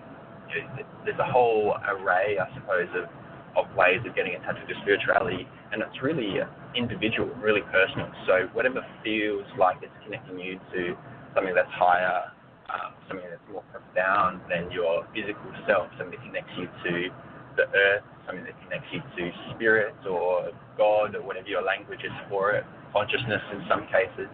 you 0.48 0.62
know, 0.62 0.87
there's 1.05 1.18
a 1.18 1.26
whole 1.26 1.74
array, 1.90 2.38
I 2.38 2.46
suppose, 2.55 2.88
of, 2.94 3.11
of 3.59 3.66
ways 3.76 3.98
of 4.07 4.14
getting 4.14 4.35
in 4.35 4.40
touch 4.42 4.57
with 4.61 4.70
your 4.70 4.79
spirituality, 4.83 5.48
and 5.77 5.85
it's 5.85 6.01
really 6.01 6.41
individual, 6.75 7.29
really 7.37 7.61
personal. 7.69 8.09
So 8.25 8.49
whatever 8.57 8.81
feels 9.05 9.45
like 9.61 9.77
it's 9.85 9.93
connecting 10.05 10.41
you 10.41 10.57
to 10.73 10.97
something 11.37 11.53
that's 11.53 11.69
higher, 11.77 12.33
um, 12.73 12.97
something 13.09 13.29
that's 13.29 13.45
more 13.53 13.61
profound 13.69 14.41
than 14.49 14.73
your 14.73 15.05
physical 15.12 15.53
self, 15.69 15.93
something 16.01 16.17
that 16.17 16.25
connects 16.25 16.57
you 16.57 16.65
to 16.65 16.95
the 17.61 17.69
earth, 17.69 18.05
something 18.25 18.49
that 18.49 18.57
connects 18.65 18.89
you 18.89 19.05
to 19.05 19.23
spirit 19.53 19.93
or 20.09 20.49
God 20.81 21.12
or 21.12 21.21
whatever 21.21 21.49
your 21.49 21.62
language 21.62 22.01
is 22.01 22.17
for 22.33 22.57
it, 22.57 22.65
consciousness 22.97 23.45
in 23.53 23.61
some 23.69 23.85
cases, 23.93 24.33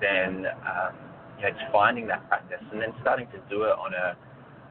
then 0.00 0.48
um, 0.64 0.96
you 1.36 1.44
know, 1.44 1.52
it's 1.52 1.64
finding 1.68 2.08
that 2.08 2.24
practice 2.28 2.64
and 2.72 2.80
then 2.80 2.96
starting 3.04 3.28
to 3.36 3.38
do 3.52 3.68
it 3.68 3.76
on 3.76 3.92
a 3.92 4.16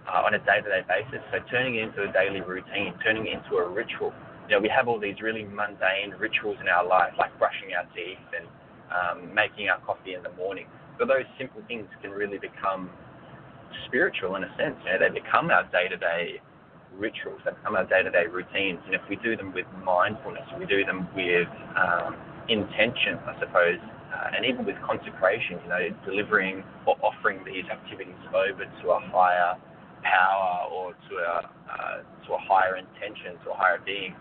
uh, 0.10 0.26
on 0.26 0.34
a 0.34 0.40
day-to-day 0.42 0.82
basis. 0.90 1.22
So 1.30 1.38
turning 1.52 1.76
it 1.76 1.94
into 1.94 2.10
a 2.10 2.12
daily 2.12 2.42
routine, 2.42 2.98
turning 3.06 3.28
it 3.28 3.38
into 3.38 3.62
a 3.62 3.70
ritual. 3.70 4.10
You 4.50 4.56
know, 4.56 4.62
we 4.62 4.70
have 4.70 4.88
all 4.88 5.00
these 5.00 5.22
really 5.22 5.44
mundane 5.46 6.18
rituals 6.18 6.58
in 6.60 6.68
our 6.68 6.82
life, 6.82 7.14
like 7.20 7.30
brushing 7.38 7.70
our 7.78 7.86
teeth 7.94 8.18
and 8.34 8.48
um, 8.90 9.34
making 9.34 9.70
our 9.70 9.80
coffee 9.82 10.16
in 10.16 10.24
the 10.24 10.32
morning. 10.34 10.66
But 10.98 11.08
those 11.08 11.30
simple 11.38 11.62
things 11.68 11.86
can 12.02 12.10
really 12.10 12.40
become 12.40 12.90
spiritual 13.86 14.36
in 14.38 14.44
a 14.44 14.50
sense. 14.58 14.74
You 14.86 14.98
know, 14.98 15.06
they 15.06 15.14
become 15.14 15.52
our 15.52 15.70
day-to-day 15.70 16.42
rituals, 16.98 17.40
they 17.46 17.52
become 17.52 17.76
our 17.76 17.86
day-to-day 17.86 18.26
routines. 18.26 18.80
And 18.90 18.96
if 18.96 19.02
we 19.08 19.18
do 19.18 19.38
them 19.38 19.54
with 19.54 19.70
mindfulness, 19.86 20.50
we 20.58 20.66
do 20.66 20.84
them 20.84 21.08
with 21.16 21.48
um, 21.78 22.18
intention, 22.50 23.22
I 23.30 23.38
suppose, 23.40 23.78
uh, 23.78 24.34
and 24.36 24.50
even 24.50 24.66
with 24.66 24.82
consecration, 24.82 25.62
you 25.62 25.70
know, 25.70 25.84
delivering 26.10 26.64
or 26.88 26.98
offering 27.06 27.46
these 27.46 27.70
activities 27.70 28.18
over 28.34 28.66
to 28.66 28.86
a 28.90 29.00
higher 29.14 29.54
power 30.02 30.66
or 30.74 30.94
to 30.94 31.14
a 31.22 31.52
uh, 31.70 32.02
to 32.26 32.34
a 32.34 32.42
higher 32.50 32.78
intention, 32.78 33.38
to 33.46 33.52
a 33.52 33.56
higher 33.56 33.80
being, 33.86 34.16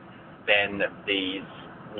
then 0.48 0.80
these 1.06 1.44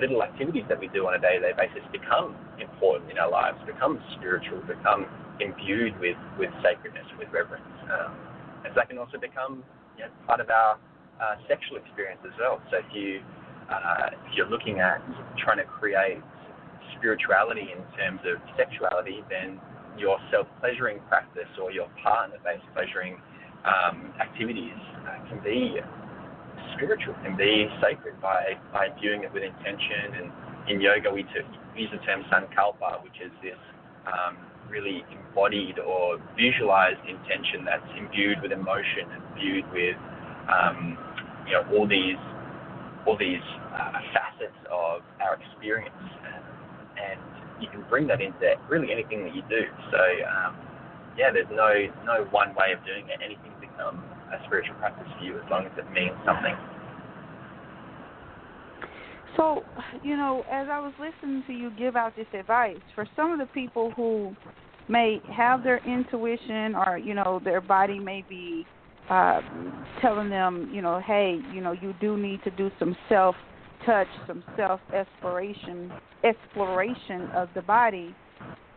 little 0.00 0.22
activities 0.22 0.64
that 0.68 0.80
we 0.80 0.88
do 0.88 1.06
on 1.06 1.14
a 1.14 1.20
day-to-day 1.20 1.52
basis 1.56 1.84
become 1.92 2.34
important 2.58 3.10
in 3.10 3.18
our 3.18 3.30
lives, 3.30 3.58
become 3.66 4.00
spiritual, 4.16 4.58
become 4.64 5.04
imbued 5.38 5.92
with, 6.00 6.16
with 6.38 6.50
sacredness, 6.64 7.06
with 7.18 7.28
reverence. 7.30 7.68
Um, 7.92 8.16
and 8.64 8.72
so 8.72 8.80
that 8.80 8.88
can 8.88 8.98
also 8.98 9.18
become 9.20 9.62
you 10.00 10.08
know, 10.08 10.10
part 10.26 10.40
of 10.40 10.50
our 10.50 10.80
uh, 11.20 11.36
sexual 11.46 11.76
experience 11.78 12.20
as 12.24 12.32
well. 12.40 12.62
So 12.70 12.78
if 12.78 12.88
you 12.94 13.20
uh, 13.68 14.08
if 14.24 14.32
you're 14.32 14.48
looking 14.48 14.80
at 14.80 14.96
trying 15.36 15.58
to 15.58 15.68
create 15.68 16.24
spirituality 16.96 17.68
in 17.68 17.84
terms 18.00 18.20
of 18.24 18.40
sexuality, 18.56 19.20
then 19.28 19.60
your 19.98 20.16
self-pleasuring 20.30 21.00
practice 21.08 21.50
or 21.60 21.70
your 21.70 21.88
partner-based 22.02 22.64
pleasuring 22.72 23.20
um, 23.68 24.14
activities 24.20 24.78
uh, 25.04 25.20
can 25.28 25.42
be 25.44 25.76
spiritual, 26.76 27.14
can 27.24 27.36
be 27.36 27.68
sacred 27.80 28.20
by, 28.20 28.58
by 28.72 28.88
viewing 29.00 29.24
it 29.24 29.32
with 29.32 29.42
intention. 29.42 30.20
And 30.20 30.26
in 30.68 30.80
yoga, 30.80 31.10
we 31.12 31.22
t- 31.22 31.46
use 31.76 31.90
the 31.92 31.98
term 32.04 32.24
sankalpa, 32.30 33.02
which 33.02 33.16
is 33.24 33.32
this 33.42 33.58
um, 34.06 34.36
really 34.70 35.04
embodied 35.10 35.78
or 35.78 36.18
visualized 36.36 37.00
intention 37.08 37.64
that's 37.64 37.88
imbued 37.96 38.40
with 38.42 38.52
emotion 38.52 39.08
and 39.12 39.22
imbued 39.32 39.64
with 39.72 39.96
um, 40.48 40.96
you 41.46 41.52
know 41.52 41.64
all 41.72 41.86
these 41.88 42.20
all 43.06 43.16
these 43.16 43.44
uh, 43.72 44.00
facets 44.12 44.58
of 44.70 45.00
our 45.20 45.38
experience. 45.40 45.94
And, 46.24 46.44
and, 46.98 47.20
you 47.58 47.66
can 47.66 47.82
bring 47.90 48.06
that 48.06 48.20
into 48.20 48.54
really 48.70 48.92
anything 48.92 49.24
that 49.24 49.34
you 49.34 49.42
do. 49.50 49.66
So 49.90 49.98
um, 50.30 50.54
yeah 51.18 51.32
there's 51.32 51.50
no 51.50 51.90
no 52.06 52.22
one 52.30 52.54
way 52.54 52.70
of 52.70 52.78
doing 52.86 53.02
it. 53.10 53.18
Anything 53.18 53.50
become 53.58 53.98
a 54.32 54.38
spiritual 54.46 54.76
practice 54.76 55.08
for 55.18 55.24
you 55.24 55.38
as 55.38 55.46
long 55.50 55.66
as 55.66 55.72
it 55.78 55.88
means 55.92 56.16
something 56.24 56.54
so, 59.38 59.62
you 60.02 60.16
know, 60.16 60.42
as 60.50 60.66
I 60.70 60.80
was 60.80 60.92
listening 60.98 61.44
to 61.46 61.52
you 61.52 61.70
give 61.70 61.94
out 61.94 62.16
this 62.16 62.26
advice, 62.34 62.80
for 62.94 63.06
some 63.14 63.30
of 63.30 63.38
the 63.38 63.46
people 63.46 63.92
who 63.92 64.34
may 64.88 65.22
have 65.32 65.62
their 65.62 65.78
intuition 65.86 66.74
or, 66.74 66.98
you 66.98 67.14
know, 67.14 67.40
their 67.44 67.60
body 67.60 68.00
may 68.00 68.24
be 68.28 68.66
uh, 69.08 69.40
telling 70.02 70.28
them, 70.28 70.70
you 70.74 70.82
know, 70.82 71.00
hey, 71.06 71.38
you 71.54 71.60
know, 71.60 71.72
you 71.72 71.94
do 72.00 72.16
need 72.16 72.42
to 72.42 72.50
do 72.50 72.68
some 72.80 72.96
self 73.08 73.36
touch, 73.86 74.08
some 74.26 74.42
self 74.56 74.80
exploration, 74.92 75.92
exploration 76.24 77.28
of 77.34 77.48
the 77.54 77.62
body. 77.62 78.14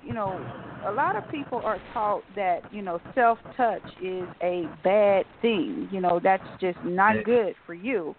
You 0.03 0.13
know, 0.13 0.39
a 0.87 0.91
lot 0.91 1.15
of 1.15 1.29
people 1.29 1.61
are 1.63 1.79
taught 1.93 2.23
that 2.35 2.61
you 2.71 2.81
know 2.81 2.99
self 3.15 3.37
touch 3.55 3.83
is 4.01 4.27
a 4.41 4.67
bad 4.83 5.25
thing. 5.41 5.87
You 5.91 6.01
know, 6.01 6.19
that's 6.21 6.43
just 6.59 6.77
not 6.83 7.23
good 7.25 7.55
for 7.65 7.73
you 7.73 8.15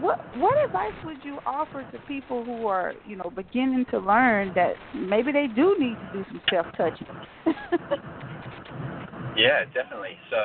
what 0.00 0.20
what 0.36 0.54
advice 0.66 0.94
would 1.04 1.24
you 1.24 1.38
offer 1.46 1.84
to 1.92 1.98
people 2.06 2.44
who 2.44 2.66
are 2.66 2.94
you 3.06 3.16
know 3.16 3.30
beginning 3.34 3.84
to 3.90 3.98
learn 3.98 4.52
that 4.54 4.74
maybe 4.94 5.32
they 5.32 5.46
do 5.54 5.76
need 5.78 5.96
to 5.96 6.06
do 6.12 6.24
some 6.28 6.40
self 6.50 6.66
touching? 6.76 7.06
yeah, 9.36 9.64
definitely. 9.74 10.16
So 10.30 10.38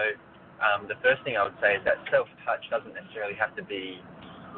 um, 0.63 0.87
the 0.87 0.95
first 1.03 1.23
thing 1.23 1.37
I 1.37 1.43
would 1.43 1.57
say 1.61 1.75
is 1.75 1.83
that 1.85 1.97
self 2.11 2.27
touch 2.45 2.63
doesn't 2.71 2.93
necessarily 2.93 3.35
have 3.35 3.55
to 3.55 3.63
be 3.63 3.99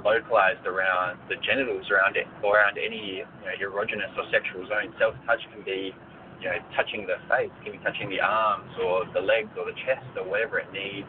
localized 0.04 0.66
around 0.66 1.20
the 1.30 1.36
genitals, 1.46 1.86
around 1.90 2.18
it, 2.18 2.28
or 2.44 2.58
around 2.58 2.78
any 2.78 3.24
you 3.24 3.46
know, 3.46 3.56
erogenous 3.62 4.12
or 4.18 4.26
sexual 4.32 4.66
zone. 4.68 4.94
Self 5.00 5.16
touch 5.26 5.42
can 5.54 5.64
be 5.64 5.94
you 6.42 6.48
know 6.50 6.58
touching 6.76 7.08
the 7.08 7.18
face, 7.30 7.54
can 7.64 7.74
be 7.74 7.82
touching 7.82 8.10
the 8.10 8.22
arms 8.22 8.70
or 8.84 9.06
the 9.14 9.22
legs 9.22 9.50
or 9.58 9.66
the 9.66 9.78
chest 9.86 10.06
or 10.18 10.26
whatever 10.28 10.60
it 10.60 10.70
needs 10.74 11.08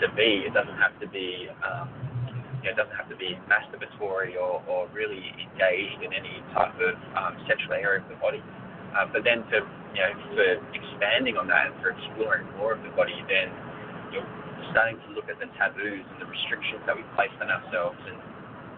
to 0.00 0.08
be. 0.14 0.46
It 0.46 0.54
doesn't 0.54 0.78
have 0.78 0.94
to 1.00 1.08
be 1.08 1.50
um, 1.62 1.88
you 2.62 2.68
know, 2.68 2.72
it 2.72 2.76
doesn't 2.76 2.96
have 2.96 3.08
to 3.08 3.16
be 3.16 3.36
masturbatory 3.48 4.36
or, 4.36 4.60
or 4.68 4.88
really 4.92 5.32
engaged 5.40 6.04
in 6.04 6.12
any 6.12 6.44
type 6.52 6.76
of 6.76 6.94
um, 7.16 7.36
sexual 7.48 7.72
area 7.72 8.04
of 8.04 8.08
the 8.08 8.20
body. 8.20 8.42
Uh, 8.92 9.06
but 9.12 9.24
then 9.24 9.46
to, 9.48 9.64
you 9.96 10.02
know, 10.02 10.12
for 10.34 10.60
expanding 10.76 11.36
on 11.36 11.46
that 11.48 11.72
and 11.72 11.76
for 11.80 11.94
exploring 11.94 12.44
more 12.58 12.74
of 12.74 12.82
the 12.82 12.92
body, 12.92 13.16
then 13.28 13.48
starting 14.70 14.98
to 15.06 15.08
look 15.14 15.28
at 15.30 15.38
the 15.38 15.48
taboos 15.58 16.04
and 16.04 16.18
the 16.20 16.28
restrictions 16.28 16.82
that 16.86 16.94
we 16.94 17.02
place 17.14 17.32
on 17.42 17.50
ourselves 17.50 17.98
and, 18.06 18.18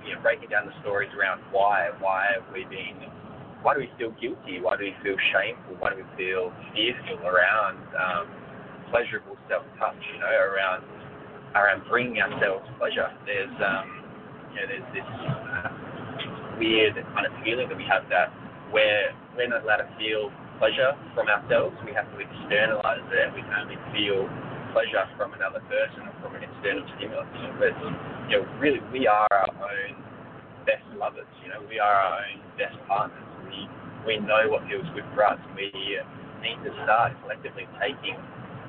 you 0.05 0.14
know, 0.14 0.20
breaking 0.20 0.48
down 0.48 0.66
the 0.66 0.76
stories 0.81 1.11
around 1.16 1.40
why, 1.52 1.90
why 2.00 2.33
have 2.37 2.46
we 2.52 2.64
been, 2.66 2.98
why 3.62 3.74
do 3.74 3.81
we 3.81 3.90
feel 3.96 4.11
guilty? 4.18 4.59
Why 4.59 4.76
do 4.76 4.88
we 4.88 4.94
feel 5.05 5.18
shameful? 5.31 5.78
Why 5.78 5.94
do 5.94 6.02
we 6.02 6.09
feel 6.18 6.50
fearful 6.74 7.22
around 7.22 7.78
um, 7.94 8.26
pleasurable 8.92 9.38
self-touch, 9.48 10.02
you 10.12 10.20
know, 10.20 10.28
around 10.28 10.85
around 11.55 11.85
bringing 11.88 12.20
ourselves 12.20 12.64
pleasure. 12.78 13.09
There's 13.24 13.57
um, 13.61 13.88
you 14.52 14.61
know, 14.61 14.66
there's 14.68 14.88
this 14.92 15.09
uh, 15.09 15.68
weird 16.61 16.94
kind 17.16 17.26
of 17.26 17.33
feeling 17.44 17.68
that 17.68 17.76
we 17.76 17.85
have 17.88 18.09
that 18.09 18.33
we're 18.72 19.12
we're 19.37 19.48
not 19.48 19.64
allowed 19.64 19.85
to 19.85 19.90
feel 19.96 20.33
pleasure 20.61 20.92
from 21.16 21.28
ourselves. 21.28 21.76
We 21.85 21.92
have 21.92 22.09
to 22.12 22.18
externalize 22.20 23.05
it. 23.09 23.35
We 23.35 23.42
can 23.42 23.52
only 23.57 23.81
feel 23.92 24.28
pleasure 24.72 25.04
from 25.16 25.37
another 25.37 25.61
person 25.68 26.08
or 26.08 26.14
from 26.24 26.37
an 26.37 26.42
external 26.44 26.85
stimulus. 26.96 27.28
But 27.61 27.76
you 28.28 28.40
know, 28.40 28.44
really, 28.58 28.80
we 28.92 29.06
are 29.06 29.28
our 29.30 29.52
own 29.52 29.94
best 30.64 30.85
lovers. 30.96 31.28
You 31.44 31.52
know, 31.52 31.61
we 31.68 31.78
are 31.78 31.92
our 31.92 32.24
own 32.24 32.40
best 32.56 32.76
partners. 32.88 33.28
We 33.44 33.68
we 34.04 34.18
know 34.18 34.50
what 34.50 34.66
feels 34.66 34.88
good 34.96 35.06
for 35.14 35.24
us. 35.28 35.38
We 35.54 35.70
need 36.42 36.58
to 36.66 36.72
start 36.82 37.14
collectively 37.22 37.70
taking 37.78 38.18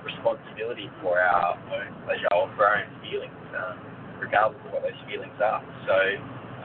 responsibility 0.06 0.92
for 1.02 1.18
our 1.18 1.58
own 1.72 1.90
pleasure 2.06 2.30
or 2.36 2.52
for 2.54 2.68
our 2.68 2.84
own 2.86 2.92
feelings, 3.02 3.34
um, 3.56 3.80
regardless 4.20 4.60
of 4.68 4.76
what 4.76 4.84
those 4.84 5.00
feelings 5.10 5.34
are. 5.42 5.64
So, 5.88 5.98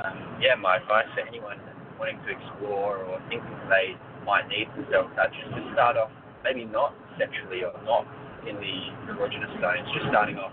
um, 0.05 0.19
yeah, 0.43 0.59
my 0.59 0.83
advice 0.83 1.09
to 1.17 1.25
anyone 1.25 1.57
wanting 1.97 2.19
to 2.27 2.31
explore 2.35 3.03
or 3.09 3.19
thinking 3.31 3.57
they 3.71 3.97
might 4.27 4.47
need 4.51 4.69
some 4.75 4.87
self-touch 4.91 5.35
is 5.35 5.51
to 5.55 5.63
start 5.73 5.97
off 5.97 6.11
maybe 6.45 6.65
not 6.67 6.95
sexually 7.19 7.65
or 7.67 7.75
not 7.83 8.07
in 8.47 8.57
the 8.61 8.77
erogenous 9.11 9.51
zones, 9.59 9.87
just 9.95 10.07
starting 10.11 10.39
off 10.39 10.53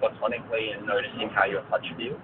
platonically 0.00 0.72
and 0.76 0.86
noticing 0.86 1.28
how 1.32 1.44
your 1.44 1.62
touch 1.68 1.84
feels. 1.96 2.20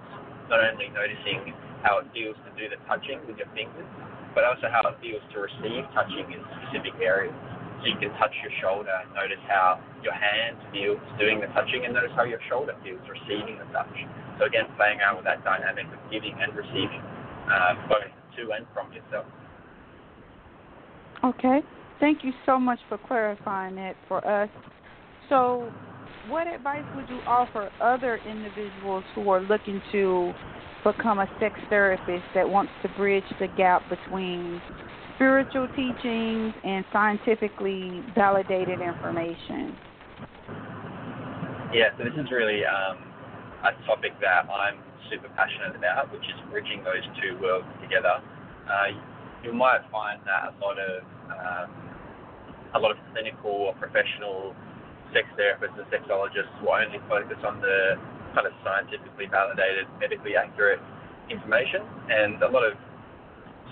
Not 0.49 0.61
only 0.61 0.89
noticing 0.93 1.53
how 1.81 1.99
it 1.99 2.07
feels 2.13 2.37
to 2.47 2.49
do 2.55 2.69
the 2.69 2.79
touching 2.87 3.19
with 3.27 3.37
your 3.37 3.49
fingers, 3.53 3.87
but 4.33 4.43
also 4.43 4.69
how 4.69 4.81
it 4.89 4.97
feels 5.01 5.21
to 5.33 5.37
receive 5.45 5.85
touching 5.93 6.25
in 6.31 6.39
specific 6.57 6.93
areas. 7.01 7.35
So 7.81 7.91
you 7.91 7.99
can 7.99 8.15
touch 8.15 8.31
your 8.39 8.53
shoulder 8.63 8.91
and 8.91 9.11
notice 9.11 9.43
how 9.47 9.83
your 10.01 10.15
hand 10.15 10.55
feels 10.71 10.99
doing 11.19 11.43
the 11.43 11.51
touching 11.51 11.83
and 11.83 11.93
notice 11.93 12.15
how 12.15 12.23
your 12.23 12.39
shoulder 12.47 12.73
feels 12.83 13.03
receiving 13.05 13.59
the 13.59 13.67
touch. 13.75 13.91
So 14.39 14.45
again, 14.47 14.71
playing 14.79 14.99
around 15.03 15.19
with 15.19 15.27
that 15.27 15.43
dynamic 15.43 15.91
of 15.91 15.99
giving 16.07 16.33
and 16.39 16.55
receiving, 16.55 17.03
uh, 17.51 17.75
both 17.91 18.07
to 18.39 18.41
and 18.55 18.65
from 18.73 18.91
yourself. 18.95 19.27
Okay. 21.23 21.61
Thank 21.99 22.23
you 22.23 22.31
so 22.45 22.59
much 22.59 22.79
for 22.89 22.97
clarifying 22.97 23.77
it 23.77 23.95
for 24.07 24.25
us. 24.27 24.49
So, 25.29 25.69
what 26.29 26.47
advice 26.47 26.85
would 26.95 27.09
you 27.09 27.19
offer 27.27 27.69
other 27.81 28.19
individuals 28.29 29.03
who 29.15 29.29
are 29.29 29.41
looking 29.41 29.81
to 29.91 30.33
become 30.83 31.19
a 31.19 31.27
sex 31.39 31.55
therapist 31.69 32.23
that 32.35 32.47
wants 32.47 32.71
to 32.81 32.89
bridge 32.97 33.23
the 33.39 33.47
gap 33.55 33.81
between 33.89 34.61
spiritual 35.15 35.67
teachings 35.75 36.53
and 36.63 36.83
scientifically 36.91 38.03
validated 38.15 38.79
information? 38.81 39.75
Yeah, 41.73 41.89
so 41.97 42.03
this 42.03 42.13
is 42.13 42.29
really 42.31 42.61
um, 42.65 42.99
a 43.63 43.71
topic 43.87 44.11
that 44.21 44.45
I'm 44.51 44.77
super 45.09 45.29
passionate 45.35 45.75
about, 45.75 46.11
which 46.11 46.23
is 46.23 46.37
bridging 46.51 46.83
those 46.83 47.03
two 47.21 47.39
worlds 47.41 47.65
together. 47.81 48.19
Uh, 48.67 48.95
you 49.43 49.53
might 49.53 49.81
find 49.91 50.19
that 50.25 50.51
a 50.51 50.53
lot 50.63 50.77
of 50.79 51.03
um, 51.31 51.69
a 52.75 52.79
lot 52.79 52.91
of 52.91 52.97
clinical 53.13 53.51
or 53.51 53.73
professional 53.75 54.55
sex 55.13 55.29
therapists 55.37 55.77
and 55.77 55.87
sexologists 55.93 56.51
will 56.61 56.73
only 56.73 56.99
focus 57.07 57.37
on 57.45 57.61
the 57.61 57.95
kind 58.33 58.49
of 58.49 58.53
scientifically 58.65 59.29
validated, 59.29 59.85
medically 60.01 60.35
accurate 60.35 60.81
information, 61.29 61.85
and 62.09 62.41
a 62.41 62.49
lot 62.49 62.65
of 62.65 62.73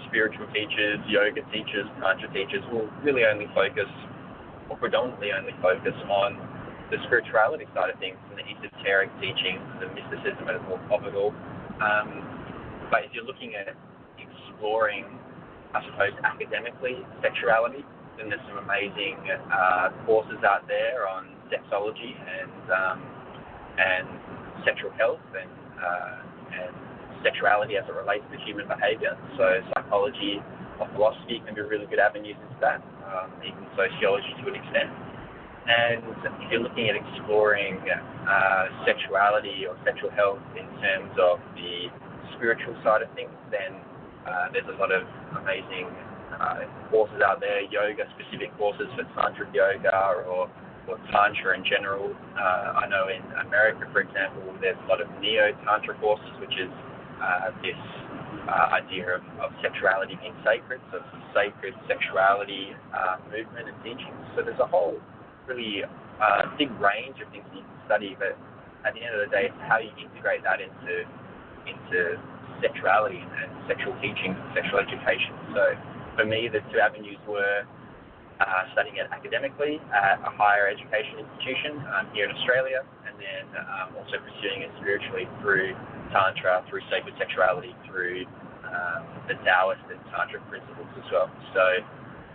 spiritual 0.08 0.46
teachers, 0.54 1.02
yoga 1.10 1.42
teachers, 1.52 1.90
tantra 2.00 2.30
teachers 2.32 2.64
will 2.72 2.88
really 3.04 3.26
only 3.26 3.50
focus, 3.54 3.90
or 4.70 4.78
predominantly 4.78 5.34
only 5.34 5.54
focus 5.62 5.98
on 6.08 6.38
the 6.92 6.98
spirituality 7.08 7.66
side 7.74 7.90
of 7.90 7.98
things 8.00 8.20
and 8.30 8.38
the 8.38 8.46
esoteric 8.46 9.10
teachings, 9.20 9.64
the 9.80 9.88
mysticism 9.96 10.46
of 10.92 11.02
it 11.08 11.16
all. 11.16 11.34
Um, 11.82 12.10
but 12.92 13.08
if 13.08 13.16
you're 13.16 13.26
looking 13.26 13.56
at 13.56 13.74
exploring, 14.20 15.08
I 15.74 15.80
suppose, 15.88 16.14
academically 16.24 17.00
sexuality, 17.24 17.88
then 18.22 18.30
there's 18.30 18.46
some 18.46 18.62
amazing 18.62 19.18
uh, 19.50 19.90
courses 20.06 20.38
out 20.46 20.70
there 20.70 21.10
on 21.10 21.26
sexology 21.50 22.14
and 22.14 22.62
um, 22.70 22.98
and 23.82 24.06
sexual 24.62 24.94
health 24.94 25.26
and 25.34 25.50
uh, 25.82 26.22
and 26.54 26.74
sexuality 27.26 27.78
as 27.78 27.86
it 27.90 27.96
relates 27.98 28.26
to 28.30 28.38
human 28.46 28.70
behavior. 28.70 29.18
So 29.38 29.46
psychology 29.74 30.38
or 30.78 30.86
philosophy 30.94 31.42
can 31.46 31.58
be 31.58 31.62
really 31.62 31.90
good 31.90 32.00
avenues 32.00 32.38
into 32.38 32.58
that, 32.62 32.82
um, 33.10 33.34
even 33.42 33.66
sociology 33.74 34.34
to 34.42 34.46
an 34.50 34.56
extent. 34.58 34.90
And 35.62 36.02
if 36.26 36.34
you're 36.50 36.62
looking 36.62 36.90
at 36.90 36.98
exploring 36.98 37.78
uh, 37.86 38.66
sexuality 38.86 39.66
or 39.70 39.78
sexual 39.86 40.10
health 40.10 40.42
in 40.58 40.66
terms 40.82 41.14
of 41.22 41.38
the 41.54 41.90
spiritual 42.38 42.74
side 42.82 43.02
of 43.02 43.10
things, 43.14 43.34
then 43.54 43.78
uh, 44.26 44.50
there's 44.54 44.66
a 44.70 44.78
lot 44.82 44.90
of 44.90 45.06
amazing 45.38 45.90
uh, 46.34 46.66
courses 46.90 47.22
out 47.26 47.40
there, 47.40 47.62
yoga 47.68 48.08
specific 48.16 48.56
courses 48.58 48.88
for 48.96 49.04
Tantra 49.16 49.48
yoga 49.54 49.92
or, 50.28 50.50
or 50.88 50.98
tantra 51.12 51.56
in 51.56 51.64
general. 51.64 52.12
Uh, 52.36 52.84
I 52.84 52.88
know 52.88 53.08
in 53.08 53.22
America, 53.46 53.88
for 53.92 54.02
example, 54.02 54.42
there's 54.60 54.80
a 54.84 54.88
lot 54.88 55.02
of 55.02 55.08
neo 55.22 55.54
tantra 55.64 55.96
courses, 56.00 56.32
which 56.40 56.56
is 56.58 56.72
uh, 57.22 57.54
this 57.62 57.78
uh, 58.50 58.74
idea 58.74 59.22
of, 59.22 59.24
of, 59.38 59.54
sexuality 59.62 60.18
being 60.18 60.34
sacred, 60.42 60.82
so 60.90 60.98
sacred 61.38 61.78
sexuality 61.86 62.74
uh, 62.90 63.22
movement 63.30 63.70
and 63.70 63.78
teachings. 63.86 64.18
So 64.36 64.42
there's 64.42 64.60
a 64.60 64.66
whole 64.66 64.98
really 65.46 65.86
uh, 65.86 66.42
big 66.58 66.74
range 66.82 67.22
of 67.22 67.30
things 67.30 67.46
you 67.54 67.62
can 67.62 67.78
study, 67.86 68.18
but 68.18 68.34
at 68.82 68.98
the 68.98 69.02
end 69.06 69.14
of 69.14 69.22
the 69.22 69.30
day, 69.30 69.54
it's 69.54 69.62
how 69.70 69.78
you 69.78 69.94
integrate 70.02 70.42
that 70.42 70.58
into 70.58 71.06
into 71.70 72.18
sexuality 72.58 73.22
and, 73.22 73.30
and 73.30 73.52
sexual 73.70 73.94
teaching, 74.02 74.34
sexual 74.58 74.82
education. 74.82 75.38
So 75.54 75.62
for 76.16 76.26
me, 76.26 76.50
the 76.52 76.60
two 76.72 76.80
avenues 76.80 77.18
were 77.28 77.64
uh, 78.42 78.64
studying 78.74 78.98
it 78.98 79.08
academically 79.12 79.78
at 79.94 80.18
a 80.26 80.32
higher 80.34 80.68
education 80.68 81.22
institution 81.22 81.78
um, 81.94 82.10
here 82.14 82.26
in 82.26 82.34
Australia, 82.36 82.82
and 83.06 83.14
then 83.22 83.46
um, 83.62 83.94
also 83.98 84.18
pursuing 84.18 84.66
it 84.66 84.72
spiritually 84.82 85.30
through 85.42 85.78
Tantra, 86.10 86.66
through 86.70 86.82
sacred 86.90 87.14
sexuality, 87.22 87.76
through 87.86 88.26
um, 88.66 89.06
the 89.28 89.36
Taoist 89.46 89.84
and 89.94 90.02
Tantric 90.10 90.42
principles 90.50 90.90
as 90.98 91.08
well. 91.12 91.30
So, 91.54 91.64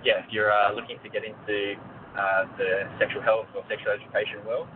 yeah, 0.04 0.22
if 0.22 0.30
you're 0.30 0.52
uh, 0.52 0.72
looking 0.72 0.96
to 1.02 1.08
get 1.10 1.24
into 1.26 1.74
uh, 2.14 2.46
the 2.56 2.86
sexual 2.98 3.22
health 3.22 3.50
or 3.54 3.66
sexual 3.68 3.92
education 3.92 4.40
world, 4.46 4.68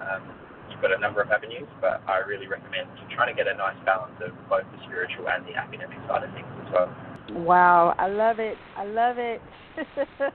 um, 0.00 0.24
you've 0.70 0.82
got 0.82 0.92
a 0.92 1.00
number 1.00 1.20
of 1.20 1.30
avenues, 1.30 1.68
but 1.80 2.02
I 2.06 2.18
really 2.26 2.46
recommend 2.46 2.88
trying 3.14 3.34
to 3.34 3.36
get 3.36 3.50
a 3.50 3.56
nice 3.56 3.76
balance 3.84 4.14
of 4.24 4.32
both 4.48 4.64
the 4.72 4.78
spiritual 4.86 5.28
and 5.28 5.44
the 5.46 5.54
academic 5.54 5.98
side 6.08 6.24
of 6.24 6.32
things 6.34 6.48
as 6.66 6.68
well. 6.72 6.90
Wow, 7.44 7.94
I 7.98 8.08
love 8.08 8.38
it. 8.38 8.56
I 8.76 8.84
love 8.84 9.16
it. 9.18 9.40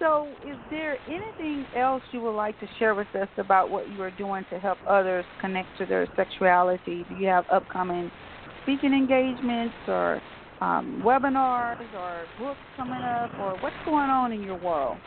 So, 0.00 0.28
is 0.46 0.56
there 0.70 0.98
anything 1.06 1.64
else 1.76 2.02
you 2.10 2.20
would 2.22 2.36
like 2.36 2.58
to 2.60 2.66
share 2.78 2.94
with 2.94 3.06
us 3.14 3.28
about 3.38 3.70
what 3.70 3.88
you 3.90 4.02
are 4.02 4.10
doing 4.10 4.44
to 4.50 4.58
help 4.58 4.78
others 4.88 5.24
connect 5.40 5.68
to 5.78 5.86
their 5.86 6.08
sexuality? 6.16 7.04
Do 7.08 7.14
you 7.16 7.28
have 7.28 7.44
upcoming 7.50 8.10
speaking 8.64 8.92
engagements 8.92 9.74
or 9.86 10.20
um, 10.60 11.00
webinars 11.04 11.80
or 11.94 12.24
books 12.38 12.58
coming 12.76 13.02
up, 13.02 13.30
or 13.40 13.56
what's 13.62 13.76
going 13.84 14.10
on 14.10 14.32
in 14.32 14.42
your 14.42 14.60
world? 14.60 14.98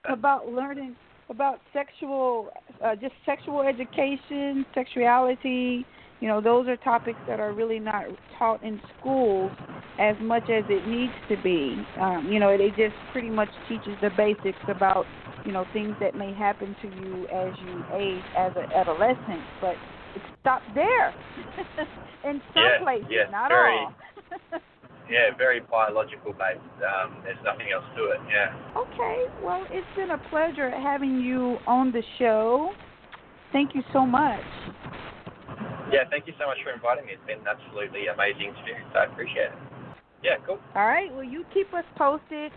about 0.08 0.48
learning 0.48 0.96
about 1.30 1.58
sexual, 1.72 2.50
uh, 2.84 2.94
just 2.96 3.14
sexual 3.24 3.62
education, 3.62 4.64
sexuality. 4.74 5.84
You 6.20 6.28
know, 6.28 6.40
those 6.40 6.68
are 6.68 6.76
topics 6.76 7.18
that 7.26 7.40
are 7.40 7.52
really 7.52 7.78
not 7.78 8.04
taught 8.38 8.62
in 8.62 8.80
schools 8.98 9.50
as 9.98 10.16
much 10.20 10.44
as 10.44 10.64
it 10.68 10.86
needs 10.88 11.12
to 11.28 11.36
be. 11.42 11.76
Um, 12.00 12.28
you 12.30 12.40
know, 12.40 12.48
it, 12.48 12.60
it 12.60 12.70
just 12.76 12.94
pretty 13.12 13.30
much 13.30 13.48
teaches 13.68 13.96
the 14.00 14.10
basics 14.16 14.58
about, 14.68 15.06
you 15.44 15.52
know, 15.52 15.64
things 15.72 15.94
that 16.00 16.16
may 16.16 16.32
happen 16.32 16.74
to 16.82 16.88
you 16.88 17.26
as 17.28 17.52
you 17.64 17.84
age 17.94 18.24
as 18.36 18.52
an 18.56 18.70
adolescent, 18.74 19.42
but 19.60 19.74
it 20.14 20.22
stops 20.40 20.64
there. 20.74 21.14
in 22.24 22.40
some 22.54 22.62
yeah, 22.64 22.82
places, 22.82 23.10
yeah, 23.10 23.30
not 23.30 23.50
very, 23.50 23.78
all. 23.78 23.94
yeah, 25.10 25.36
very 25.36 25.60
biological 25.60 26.32
based. 26.32 26.60
Um, 26.80 27.16
there's 27.24 27.38
nothing 27.44 27.66
else 27.74 27.84
to 27.96 28.04
it. 28.10 28.20
Yeah. 28.30 28.54
Okay, 28.76 29.26
well, 29.42 29.64
it's 29.70 29.86
been 29.96 30.10
a 30.10 30.18
pleasure 30.30 30.70
having 30.70 31.20
you 31.20 31.58
on 31.66 31.92
the 31.92 32.02
show. 32.18 32.72
Thank 33.52 33.74
you 33.74 33.82
so 33.92 34.06
much. 34.06 34.40
Yeah, 35.92 36.04
thank 36.10 36.26
you 36.26 36.32
so 36.40 36.46
much 36.46 36.58
for 36.64 36.72
inviting 36.72 37.06
me. 37.06 37.12
It's 37.12 37.26
been 37.26 37.38
an 37.38 37.46
absolutely 37.46 38.06
amazing 38.08 38.52
experience. 38.56 38.90
I 38.94 39.04
appreciate 39.04 39.52
it. 39.52 39.58
Yeah, 40.22 40.36
cool. 40.46 40.58
All 40.74 40.86
right, 40.86 41.12
well, 41.14 41.24
you 41.24 41.44
keep 41.52 41.72
us 41.74 41.84
posted. 41.96 42.50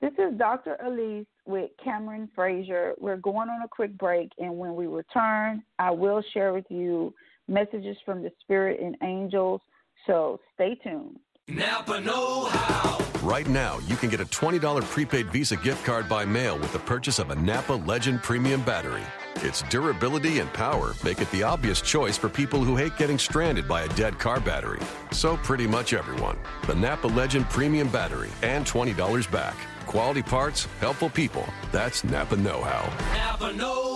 This 0.00 0.12
is 0.12 0.38
Dr. 0.38 0.76
Alise 0.84 1.26
with 1.44 1.70
Cameron 1.82 2.28
Fraser. 2.34 2.94
We're 2.98 3.16
going 3.16 3.48
on 3.48 3.62
a 3.62 3.68
quick 3.68 3.98
break, 3.98 4.30
and 4.38 4.56
when 4.56 4.76
we 4.76 4.86
return, 4.86 5.64
I 5.80 5.90
will 5.90 6.22
share 6.32 6.52
with 6.52 6.66
you 6.68 7.12
messages 7.48 7.96
from 8.04 8.22
the 8.22 8.30
Spirit 8.40 8.80
and 8.80 8.96
angels. 9.02 9.60
So 10.06 10.38
stay 10.54 10.76
tuned. 10.76 11.18
Napa 11.50 11.98
Know 11.98 12.44
How. 12.44 12.98
Right 13.22 13.48
now, 13.48 13.78
you 13.86 13.96
can 13.96 14.10
get 14.10 14.20
a 14.20 14.26
$20 14.26 14.82
prepaid 14.90 15.30
Visa 15.30 15.56
gift 15.56 15.82
card 15.82 16.06
by 16.06 16.26
mail 16.26 16.58
with 16.58 16.74
the 16.74 16.78
purchase 16.78 17.18
of 17.18 17.30
a 17.30 17.36
Napa 17.36 17.72
Legend 17.72 18.22
Premium 18.22 18.60
battery. 18.64 19.00
Its 19.36 19.62
durability 19.70 20.40
and 20.40 20.52
power 20.52 20.94
make 21.02 21.22
it 21.22 21.30
the 21.30 21.42
obvious 21.42 21.80
choice 21.80 22.18
for 22.18 22.28
people 22.28 22.62
who 22.62 22.76
hate 22.76 22.98
getting 22.98 23.18
stranded 23.18 23.66
by 23.66 23.84
a 23.84 23.88
dead 23.94 24.18
car 24.18 24.40
battery. 24.40 24.80
So, 25.10 25.38
pretty 25.38 25.66
much 25.66 25.94
everyone. 25.94 26.36
The 26.66 26.74
Napa 26.74 27.06
Legend 27.06 27.48
Premium 27.48 27.88
Battery 27.88 28.30
and 28.42 28.66
$20 28.66 29.30
back. 29.30 29.56
Quality 29.86 30.22
parts, 30.22 30.66
helpful 30.80 31.08
people. 31.08 31.46
That's 31.72 32.04
Napa 32.04 32.36
Know 32.36 32.60
How. 32.60 32.92
Napa 33.14 33.54
Know 33.54 33.82
How. 33.84 33.87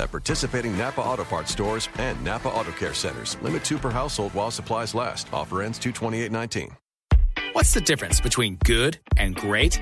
At 0.00 0.10
participating 0.10 0.76
Napa 0.78 1.02
Auto 1.02 1.24
Parts 1.24 1.52
stores 1.52 1.90
and 1.98 2.22
Napa 2.24 2.48
Auto 2.48 2.72
Care 2.72 2.94
centers. 2.94 3.36
Limit 3.42 3.62
two 3.62 3.76
per 3.76 3.90
household 3.90 4.32
while 4.32 4.50
supplies 4.50 4.94
last. 4.94 5.28
Offer 5.32 5.62
ends 5.62 5.78
22819. 5.78 6.74
What's 7.52 7.74
the 7.74 7.82
difference 7.82 8.20
between 8.20 8.56
good 8.64 8.98
and 9.18 9.36
great? 9.36 9.80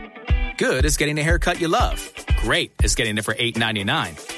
Good 0.56 0.84
is 0.84 0.96
getting 0.96 1.18
a 1.18 1.22
haircut 1.22 1.60
you 1.60 1.68
love. 1.68 2.12
Great 2.40 2.72
is 2.82 2.96
getting 2.96 3.16
it 3.16 3.24
for 3.24 3.34
$8.99. 3.34 4.34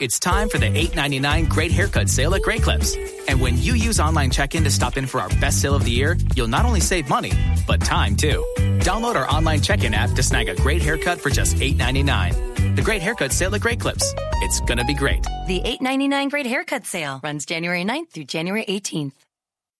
It's 0.00 0.20
time 0.20 0.48
for 0.48 0.58
the 0.58 0.66
$8.99 0.66 1.48
Great 1.48 1.72
Haircut 1.72 2.08
Sale 2.08 2.36
at 2.36 2.42
Great 2.42 2.62
Clips. 2.62 2.94
And 3.26 3.40
when 3.40 3.58
you 3.58 3.74
use 3.74 3.98
online 3.98 4.30
check-in 4.30 4.62
to 4.62 4.70
stop 4.70 4.96
in 4.96 5.06
for 5.06 5.20
our 5.20 5.28
best 5.40 5.60
sale 5.60 5.74
of 5.74 5.82
the 5.82 5.90
year, 5.90 6.16
you'll 6.36 6.46
not 6.46 6.64
only 6.64 6.78
save 6.78 7.08
money, 7.08 7.32
but 7.66 7.80
time 7.80 8.14
too. 8.14 8.46
Download 8.78 9.16
our 9.16 9.28
online 9.28 9.60
check-in 9.60 9.94
app 9.94 10.12
to 10.12 10.22
snag 10.22 10.48
a 10.48 10.54
great 10.54 10.82
haircut 10.82 11.20
for 11.20 11.30
just 11.30 11.56
$8.99. 11.56 12.57
The 12.78 12.84
Great 12.84 13.02
Haircut 13.02 13.32
Sale 13.32 13.56
at 13.56 13.60
Great 13.60 13.80
Clips. 13.80 14.14
It's 14.34 14.60
gonna 14.60 14.84
be 14.84 14.94
great. 14.94 15.24
The 15.48 15.60
$8.99 15.64 16.30
Great 16.30 16.46
Haircut 16.46 16.86
Sale 16.86 17.18
runs 17.24 17.44
January 17.44 17.82
9th 17.82 18.10
through 18.10 18.26
January 18.26 18.64
18th. 18.66 19.14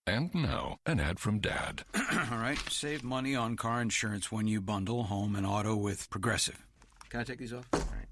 And 0.08 0.34
now, 0.34 0.80
an 0.84 0.98
ad 0.98 1.20
from 1.20 1.38
Dad. 1.38 1.84
All 1.94 2.38
right, 2.38 2.58
save 2.68 3.04
money 3.04 3.36
on 3.36 3.54
car 3.54 3.80
insurance 3.80 4.32
when 4.32 4.48
you 4.48 4.60
bundle 4.60 5.04
home 5.04 5.36
and 5.36 5.46
auto 5.46 5.76
with 5.76 6.10
Progressive. 6.10 6.66
Can 7.08 7.20
I 7.20 7.22
take 7.22 7.38
these 7.38 7.52
off? 7.52 7.68
All 7.72 7.78
right. 7.78 8.08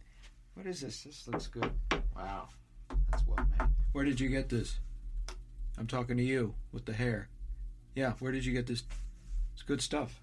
What 0.55 0.67
is 0.67 0.83
this? 0.83 1.03
This 1.03 1.27
looks 1.27 1.49
good. 1.49 1.73
Wow, 2.15 2.47
that's 3.11 3.27
well 3.27 3.45
made. 3.59 3.69
Where 3.91 4.05
did 4.05 4.21
you 4.21 4.29
get 4.29 4.49
this? 4.49 4.79
I'm 5.79 5.89
talking 5.89 6.17
to 6.17 6.23
you 6.23 6.55
with 6.71 6.85
the 6.85 6.93
hair. 6.93 7.29
Yeah, 7.97 8.13
where 8.21 8.31
did 8.31 8.47
you 8.47 8.53
get 8.53 8.69
this? 8.69 8.85
It's 9.55 9.65
good 9.65 9.83
stuff. 9.83 10.21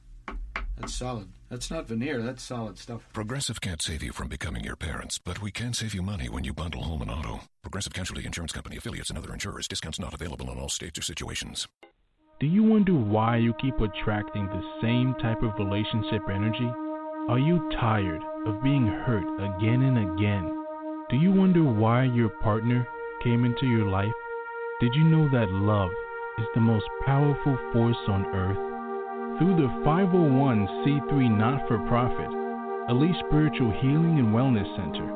That's 0.77 0.93
solid. 0.93 1.27
That's 1.53 1.69
not 1.69 1.87
veneer. 1.87 2.23
That's 2.23 2.41
solid 2.41 2.79
stuff. 2.79 3.07
Progressive 3.13 3.61
can't 3.61 3.79
save 3.79 4.01
you 4.01 4.11
from 4.11 4.27
becoming 4.27 4.63
your 4.63 4.75
parents, 4.75 5.19
but 5.19 5.39
we 5.39 5.51
can 5.51 5.71
save 5.75 5.93
you 5.93 6.01
money 6.01 6.27
when 6.27 6.43
you 6.43 6.51
bundle 6.51 6.81
home 6.81 7.03
and 7.03 7.11
auto. 7.11 7.41
Progressive 7.61 7.93
Casualty 7.93 8.25
Insurance 8.25 8.51
Company 8.51 8.77
affiliates 8.77 9.11
and 9.11 9.19
other 9.19 9.31
insurers. 9.31 9.67
Discounts 9.67 9.99
not 9.99 10.15
available 10.15 10.49
in 10.49 10.57
all 10.57 10.67
states 10.67 10.97
or 10.97 11.03
situations. 11.03 11.67
Do 12.39 12.47
you 12.47 12.63
wonder 12.63 12.95
why 12.95 13.37
you 13.37 13.53
keep 13.61 13.79
attracting 13.79 14.47
the 14.47 14.63
same 14.81 15.13
type 15.21 15.43
of 15.43 15.53
relationship 15.59 16.23
energy? 16.27 16.71
Are 17.29 17.37
you 17.37 17.69
tired 17.79 18.23
of 18.47 18.63
being 18.63 18.87
hurt 18.87 19.27
again 19.35 19.83
and 19.83 20.17
again? 20.17 20.49
Do 21.11 21.17
you 21.17 21.31
wonder 21.31 21.63
why 21.63 22.05
your 22.05 22.29
partner 22.29 22.87
came 23.23 23.45
into 23.45 23.67
your 23.67 23.85
life? 23.91 24.11
Did 24.81 24.95
you 24.95 25.03
know 25.03 25.29
that 25.29 25.51
love 25.51 25.91
is 26.39 26.47
the 26.55 26.61
most 26.61 26.85
powerful 27.05 27.55
force 27.71 27.97
on 28.07 28.25
earth? 28.33 28.72
Through 29.39 29.57
the 29.57 29.69
501c3 29.81 31.37
not 31.37 31.67
for 31.67 31.79
profit, 31.89 32.29
Alise 32.89 33.17
Spiritual 33.25 33.71
Healing 33.81 34.19
and 34.21 34.29
Wellness 34.29 34.69
Center, 34.77 35.09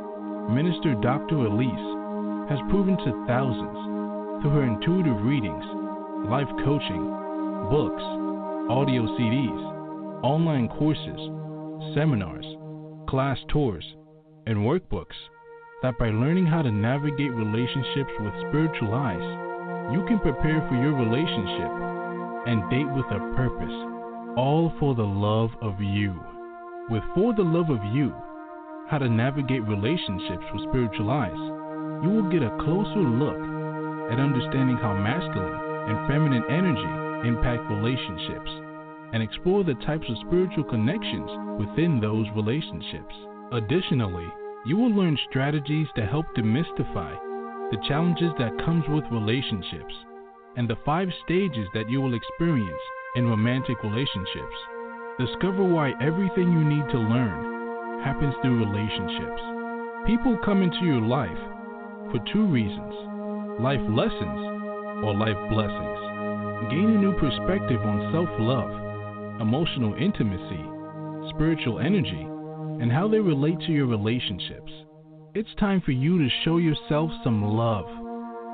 Minister 0.49 0.95
Dr. 0.95 1.45
Alise 1.45 2.49
has 2.49 2.57
proven 2.71 2.97
to 2.97 3.25
thousands 3.27 4.41
through 4.41 4.57
her 4.57 4.63
intuitive 4.63 5.21
readings, 5.21 5.63
life 6.25 6.49
coaching, 6.65 7.05
books, 7.69 8.01
audio 8.73 9.05
CDs, 9.21 9.61
online 10.23 10.67
courses, 10.67 11.21
seminars, 11.93 12.45
class 13.07 13.37
tours, 13.49 13.85
and 14.47 14.57
workbooks 14.57 15.17
that 15.83 15.97
by 15.99 16.09
learning 16.09 16.47
how 16.47 16.63
to 16.63 16.71
navigate 16.71 17.31
relationships 17.33 18.11
with 18.19 18.33
spiritual 18.49 18.95
eyes, 18.95 19.93
you 19.93 20.01
can 20.09 20.17
prepare 20.19 20.65
for 20.67 20.73
your 20.73 20.97
relationship 20.97 21.69
and 22.49 22.65
date 22.71 22.89
with 22.97 23.05
a 23.13 23.19
purpose, 23.35 23.96
all 24.37 24.71
for 24.79 24.93
the 24.93 25.01
love 25.01 25.49
of 25.61 25.81
you. 25.81 26.13
With 26.91 27.01
For 27.15 27.33
the 27.33 27.41
Love 27.41 27.71
of 27.73 27.81
You, 27.91 28.13
how 28.87 28.99
to 28.99 29.09
navigate 29.09 29.65
relationships 29.65 30.45
with 30.53 30.69
spiritual 30.69 31.09
eyes, 31.09 31.41
you 32.05 32.09
will 32.13 32.29
get 32.29 32.45
a 32.45 32.55
closer 32.61 33.01
look 33.01 33.41
at 34.13 34.21
understanding 34.21 34.77
how 34.77 34.93
masculine 34.93 35.57
and 35.89 36.07
feminine 36.07 36.45
energy 36.53 37.27
impact 37.27 37.65
relationships 37.65 38.51
and 39.11 39.23
explore 39.23 39.63
the 39.63 39.73
types 39.89 40.05
of 40.07 40.21
spiritual 40.27 40.69
connections 40.69 41.33
within 41.57 41.99
those 41.99 42.29
relationships. 42.37 43.15
Additionally, 43.57 44.29
you 44.67 44.77
will 44.77 44.93
learn 44.93 45.17
strategies 45.29 45.87
to 45.95 46.05
help 46.05 46.27
demystify 46.37 47.09
the 47.73 47.81
challenges 47.87 48.31
that 48.37 48.53
comes 48.63 48.85
with 48.87 49.03
relationships 49.09 49.97
and 50.55 50.69
the 50.69 50.77
five 50.85 51.09
stages 51.25 51.65
that 51.73 51.89
you 51.89 51.99
will 51.99 52.13
experience 52.13 52.85
in 53.17 53.25
romantic 53.25 53.81
relationships. 53.81 54.57
Discover 55.17 55.63
why 55.63 55.89
everything 55.99 56.53
you 56.53 56.61
need 56.61 56.85
to 56.93 56.99
learn 57.01 58.05
happens 58.05 58.35
through 58.41 58.61
relationships. 58.61 59.41
People 60.05 60.37
come 60.45 60.61
into 60.61 60.85
your 60.85 61.01
life 61.01 61.41
for 62.13 62.21
two 62.31 62.45
reasons 62.45 62.93
life 63.57 63.81
lessons 63.89 65.01
or 65.01 65.17
life 65.17 65.37
blessings. 65.49 65.97
Gain 66.69 66.93
a 66.93 67.01
new 67.01 67.17
perspective 67.17 67.81
on 67.81 68.13
self 68.13 68.29
love, 68.37 68.69
emotional 69.41 69.97
intimacy, 69.97 70.61
spiritual 71.33 71.79
energy, 71.79 72.21
and 72.77 72.91
how 72.91 73.07
they 73.07 73.17
relate 73.17 73.57
to 73.65 73.73
your 73.73 73.87
relationships. 73.87 74.71
It's 75.33 75.49
time 75.59 75.81
for 75.81 75.91
you 75.91 76.19
to 76.19 76.29
show 76.45 76.57
yourself 76.57 77.09
some 77.23 77.41
love. 77.41 77.89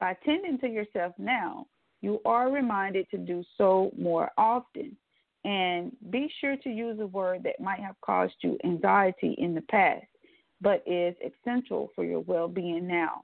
By 0.00 0.16
tending 0.24 0.58
to 0.58 0.68
yourself 0.68 1.14
now, 1.18 1.66
you 2.00 2.20
are 2.24 2.50
reminded 2.50 3.08
to 3.10 3.18
do 3.18 3.44
so 3.56 3.92
more 3.96 4.30
often. 4.36 4.96
And 5.44 5.92
be 6.10 6.30
sure 6.40 6.56
to 6.56 6.68
use 6.68 7.00
a 7.00 7.06
word 7.06 7.42
that 7.44 7.60
might 7.60 7.80
have 7.80 7.96
caused 8.04 8.34
you 8.42 8.58
anxiety 8.64 9.34
in 9.38 9.54
the 9.54 9.62
past, 9.62 10.06
but 10.60 10.84
is 10.86 11.16
essential 11.22 11.90
for 11.94 12.04
your 12.04 12.20
well 12.20 12.48
being 12.48 12.86
now. 12.86 13.22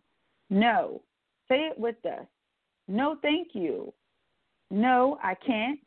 No. 0.50 1.02
Say 1.48 1.60
it 1.70 1.78
with 1.78 1.96
us. 2.04 2.26
No, 2.88 3.16
thank 3.22 3.48
you. 3.54 3.92
No, 4.70 5.18
I 5.22 5.34
can't. 5.34 5.80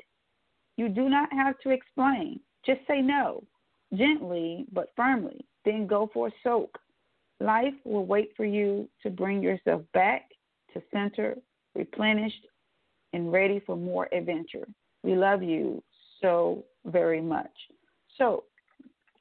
You 0.81 0.89
do 0.89 1.09
not 1.09 1.31
have 1.31 1.59
to 1.59 1.69
explain. 1.69 2.39
Just 2.65 2.79
say 2.87 3.01
no, 3.01 3.43
gently 3.93 4.65
but 4.73 4.87
firmly. 4.95 5.45
Then 5.63 5.85
go 5.85 6.09
for 6.11 6.29
a 6.29 6.31
soak. 6.41 6.75
Life 7.39 7.75
will 7.85 8.07
wait 8.07 8.31
for 8.35 8.45
you 8.45 8.89
to 9.03 9.11
bring 9.11 9.43
yourself 9.43 9.83
back 9.93 10.31
to 10.73 10.81
center, 10.91 11.37
replenished, 11.75 12.47
and 13.13 13.31
ready 13.31 13.61
for 13.63 13.75
more 13.75 14.09
adventure. 14.11 14.67
We 15.03 15.15
love 15.15 15.43
you 15.43 15.83
so 16.19 16.65
very 16.85 17.21
much. 17.21 17.51
So, 18.17 18.45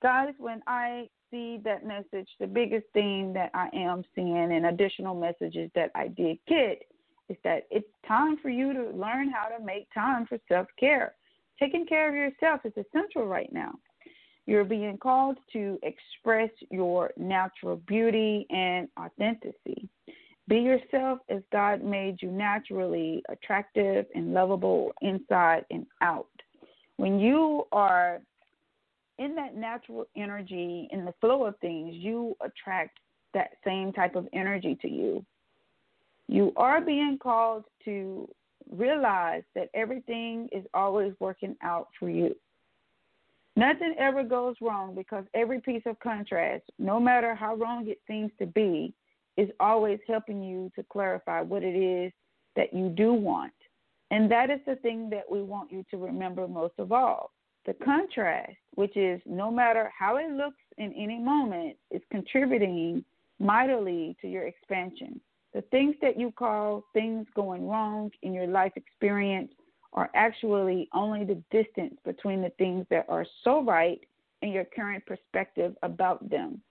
guys, 0.03 0.33
when 0.39 0.63
I 0.67 1.11
see 1.31 1.61
that 1.65 1.87
message, 1.87 2.29
the 2.39 2.47
biggest 2.47 2.87
thing 2.95 3.35
that 3.35 3.51
I 3.53 3.69
am 3.75 4.03
seeing 4.15 4.51
and 4.51 4.65
additional 4.65 5.15
messages 5.15 5.71
that 5.75 5.91
I 5.95 6.09
did 6.09 6.39
get 6.49 6.81
is 7.29 7.37
that 7.45 7.67
it's 7.71 7.87
time 8.09 8.39
for 8.39 8.49
you 8.49 8.73
to 8.73 8.97
learn 8.97 9.31
how 9.31 9.55
to 9.55 9.63
make 9.63 9.89
time 9.93 10.25
for 10.27 10.39
self 10.49 10.67
care. 10.79 11.17
Taking 11.61 11.85
care 11.87 12.09
of 12.09 12.15
yourself 12.15 12.63
is 12.65 12.73
essential 12.73 13.27
right 13.27 13.53
now. 13.53 13.75
You're 14.47 14.65
being 14.65 14.97
called 14.97 15.37
to 15.53 15.79
express 15.83 16.51
your 16.71 17.13
natural 17.17 17.77
beauty 17.87 18.47
and 18.51 18.89
authenticity. 18.99 19.89
Be 20.49 20.57
yourself 20.57 21.21
as 21.29 21.43
God 21.53 21.85
made 21.85 22.17
you 22.21 22.33
naturally 22.33 23.23
attractive 23.29 24.07
and 24.15 24.33
lovable 24.33 24.93
inside 25.03 25.65
and 25.71 25.87
out. 26.01 26.27
When 26.97 27.21
you 27.21 27.67
are 27.71 28.21
in 29.19 29.35
that 29.37 29.55
natural 29.55 30.07
energy, 30.17 30.89
in 30.91 31.05
the 31.05 31.15
flow 31.21 31.45
of 31.45 31.57
things, 31.59 31.95
you 31.95 32.35
attract 32.41 32.99
that 33.35 33.51
same 33.65 33.93
type 33.93 34.17
of 34.17 34.27
energy 34.33 34.77
to 34.81 34.89
you. 34.89 35.25
You 36.27 36.53
are 36.57 36.81
being 36.81 37.19
called 37.23 37.65
to 37.85 38.29
realize 38.71 39.43
that 39.55 39.69
everything 39.75 40.49
is 40.53 40.65
always 40.75 41.13
working 41.21 41.57
out 41.63 41.89
for 41.99 42.09
you. 42.09 42.35
Nothing 43.57 43.95
ever 43.99 44.23
goes 44.23 44.57
wrong 44.61 44.95
because 44.95 45.25
every 45.35 45.61
piece 45.61 45.83
of 45.87 45.99
contrast, 46.01 46.65
no 46.79 47.01
matter 47.01 47.35
how 47.35 47.57
wrong 47.57 47.89
it 47.89 47.99
seems 48.07 48.31
to 48.39 48.47
be, 48.47 48.95
is 49.37 49.49
always 49.59 49.99
helping 50.07 50.43
you 50.43 50.71
to 50.77 50.85
clarify 50.85 51.41
what 51.41 51.63
it 51.63 51.77
is 51.77 52.13
that 52.57 52.73
you 52.73 52.89
do 52.89 53.13
want. 53.13 53.53
And 54.11 54.31
that 54.31 54.51
is 54.51 54.61
the 54.67 54.77
thing 54.77 55.11
that 55.11 55.31
we 55.31 55.43
want 55.43 55.73
you 55.73 55.85
to 55.91 55.97
remember 55.97 56.49
most 56.49 56.75
of 56.79 56.93
all. 56.93 57.33
The 57.67 57.75
contrast, 57.75 58.57
which 58.75 58.97
is 58.97 59.21
no 59.27 59.51
matter 59.51 59.91
how 59.97 60.17
it 60.17 60.31
looks 60.31 60.63
in 60.79 60.93
any 60.95 61.19
moment, 61.19 61.77
is 61.91 62.03
contributing 62.11 63.05
mightily 63.39 64.17
to 64.21 64.29
your 64.29 64.45
expansion. 64.47 65.21
The 65.53 65.63
things 65.63 65.97
that 66.01 66.19
you 66.19 66.31
call 66.31 66.85
things 66.93 67.27
going 67.35 67.67
wrong 67.69 68.11
in 68.23 68.33
your 68.33 68.47
life 68.47 68.73
experience 68.77 69.53
are 69.93 70.11
actually 70.15 70.89
only 70.95 71.25
the 71.25 71.43
distance 71.51 71.97
between 72.05 72.43
the 72.43 72.51
things 72.51 72.87
that 72.91 73.07
are 73.09 73.27
so 73.43 73.63
right 73.63 74.01
in 74.43 74.51
your 74.51 74.65
current 74.65 75.05
perspective 75.07 75.75
about 75.83 76.29
them. 76.31 76.63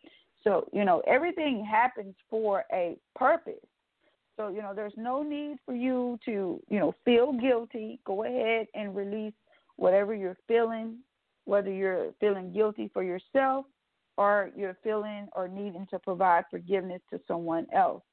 So, 0.43 0.69
you 0.71 0.85
know, 0.85 1.01
everything 1.05 1.65
happens 1.65 2.15
for 2.29 2.63
a 2.71 2.97
purpose. 3.15 3.65
So, 4.37 4.47
you 4.47 4.61
know, 4.61 4.73
there's 4.73 4.93
no 4.95 5.21
need 5.21 5.57
for 5.65 5.75
you 5.75 6.17
to, 6.23 6.61
you 6.69 6.79
know, 6.79 6.95
feel 7.03 7.33
guilty. 7.33 7.99
Go 8.05 8.23
ahead 8.23 8.67
and 8.73 8.95
release 8.95 9.33
whatever 9.75 10.15
you're 10.15 10.37
feeling, 10.47 10.99
whether 11.43 11.71
you're 11.71 12.13
feeling 12.21 12.53
guilty 12.53 12.89
for 12.93 13.03
yourself 13.03 13.65
or 14.17 14.51
you're 14.55 14.77
feeling 14.81 15.27
or 15.33 15.49
needing 15.49 15.85
to 15.89 15.99
provide 15.99 16.45
forgiveness 16.49 17.01
to 17.09 17.19
someone 17.27 17.67
else. 17.73 18.03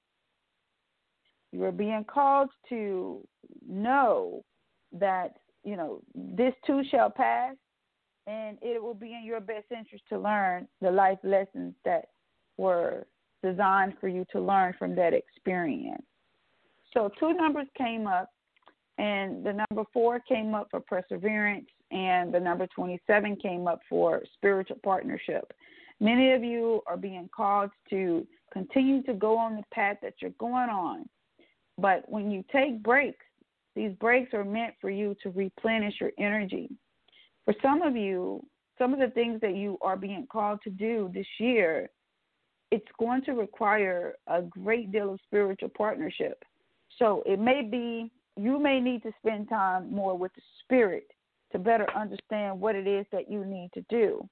You 1.52 1.64
are 1.64 1.72
being 1.72 2.04
called 2.04 2.50
to 2.68 3.26
know 3.66 4.44
that, 4.92 5.38
you 5.64 5.76
know, 5.76 6.00
this 6.14 6.52
too 6.66 6.82
shall 6.90 7.10
pass 7.10 7.54
and 8.26 8.58
it 8.60 8.82
will 8.82 8.94
be 8.94 9.14
in 9.14 9.24
your 9.24 9.40
best 9.40 9.66
interest 9.70 10.04
to 10.08 10.18
learn 10.18 10.66
the 10.80 10.90
life 10.90 11.18
lessons 11.22 11.74
that 11.84 12.08
were 12.56 13.06
designed 13.42 13.94
for 14.00 14.08
you 14.08 14.24
to 14.32 14.40
learn 14.40 14.74
from 14.78 14.96
that 14.96 15.12
experience. 15.12 16.02
So 16.92 17.10
two 17.20 17.34
numbers 17.34 17.68
came 17.76 18.06
up 18.06 18.30
and 18.98 19.44
the 19.44 19.52
number 19.52 19.88
four 19.92 20.20
came 20.20 20.54
up 20.54 20.68
for 20.70 20.80
perseverance, 20.80 21.66
and 21.90 22.32
the 22.32 22.40
number 22.40 22.66
27 22.74 23.36
came 23.36 23.68
up 23.68 23.80
for 23.88 24.22
spiritual 24.34 24.78
partnership. 24.82 25.52
Many 26.00 26.32
of 26.32 26.42
you 26.42 26.82
are 26.86 26.96
being 26.96 27.28
called 27.34 27.70
to 27.90 28.26
continue 28.52 29.02
to 29.02 29.14
go 29.14 29.36
on 29.36 29.56
the 29.56 29.62
path 29.72 29.98
that 30.02 30.14
you're 30.20 30.30
going 30.38 30.70
on. 30.70 31.08
But 31.78 32.04
when 32.08 32.30
you 32.30 32.44
take 32.52 32.82
breaks, 32.82 33.24
these 33.74 33.92
breaks 34.00 34.32
are 34.32 34.44
meant 34.44 34.74
for 34.80 34.90
you 34.90 35.14
to 35.22 35.30
replenish 35.30 35.94
your 36.00 36.12
energy. 36.18 36.70
For 37.44 37.54
some 37.62 37.82
of 37.82 37.94
you, 37.94 38.44
some 38.78 38.92
of 38.92 39.00
the 39.00 39.08
things 39.08 39.40
that 39.42 39.54
you 39.54 39.78
are 39.82 39.96
being 39.96 40.26
called 40.30 40.60
to 40.64 40.70
do 40.70 41.10
this 41.12 41.26
year, 41.38 41.90
it's 42.70 42.86
going 42.98 43.22
to 43.24 43.32
require 43.32 44.14
a 44.26 44.42
great 44.42 44.90
deal 44.90 45.12
of 45.12 45.20
spiritual 45.26 45.68
partnership. 45.68 46.42
So 46.98 47.22
it 47.26 47.38
may 47.38 47.62
be 47.62 48.10
you 48.38 48.58
may 48.58 48.80
need 48.80 49.02
to 49.02 49.12
spend 49.18 49.48
time 49.48 49.90
more 49.90 50.16
with 50.16 50.32
the 50.34 50.42
spirit 50.64 51.06
to 51.52 51.58
better 51.58 51.86
understand 51.96 52.60
what 52.60 52.74
it 52.74 52.86
is 52.86 53.06
that 53.12 53.30
you 53.30 53.44
need 53.44 53.70
to 53.74 53.84
do. 53.88 54.28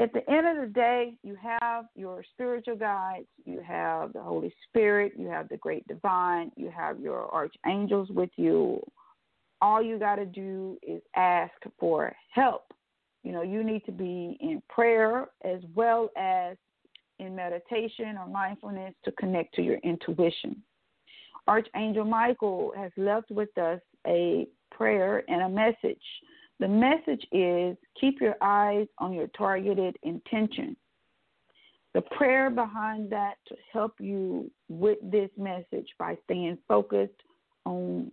At 0.00 0.12
the 0.12 0.28
end 0.30 0.46
of 0.46 0.56
the 0.56 0.72
day, 0.72 1.14
you 1.24 1.36
have 1.40 1.86
your 1.96 2.22
spiritual 2.32 2.76
guides, 2.76 3.26
you 3.44 3.60
have 3.66 4.12
the 4.12 4.22
Holy 4.22 4.54
Spirit, 4.68 5.14
you 5.16 5.26
have 5.26 5.48
the 5.48 5.56
great 5.56 5.86
divine, 5.88 6.52
you 6.56 6.70
have 6.70 7.00
your 7.00 7.32
archangels 7.34 8.08
with 8.10 8.30
you. 8.36 8.80
All 9.60 9.82
you 9.82 9.98
got 9.98 10.16
to 10.16 10.26
do 10.26 10.78
is 10.86 11.02
ask 11.16 11.52
for 11.80 12.14
help. 12.32 12.72
You 13.24 13.32
know, 13.32 13.42
you 13.42 13.64
need 13.64 13.84
to 13.86 13.92
be 13.92 14.38
in 14.40 14.62
prayer 14.68 15.26
as 15.44 15.60
well 15.74 16.10
as 16.16 16.56
in 17.18 17.34
meditation 17.34 18.16
or 18.16 18.28
mindfulness 18.28 18.94
to 19.04 19.12
connect 19.12 19.54
to 19.56 19.62
your 19.62 19.78
intuition. 19.78 20.62
Archangel 21.48 22.04
Michael 22.04 22.72
has 22.76 22.92
left 22.96 23.32
with 23.32 23.56
us 23.58 23.80
a 24.06 24.46
prayer 24.70 25.24
and 25.28 25.42
a 25.42 25.48
message. 25.48 26.02
The 26.60 26.68
message 26.68 27.24
is 27.30 27.76
keep 28.00 28.20
your 28.20 28.36
eyes 28.40 28.86
on 28.98 29.12
your 29.12 29.28
targeted 29.28 29.96
intention. 30.02 30.76
The 31.94 32.02
prayer 32.02 32.50
behind 32.50 33.10
that 33.10 33.34
to 33.48 33.54
help 33.72 33.94
you 34.00 34.50
with 34.68 34.98
this 35.02 35.30
message 35.36 35.88
by 35.98 36.16
staying 36.24 36.58
focused 36.66 37.22
on 37.64 38.10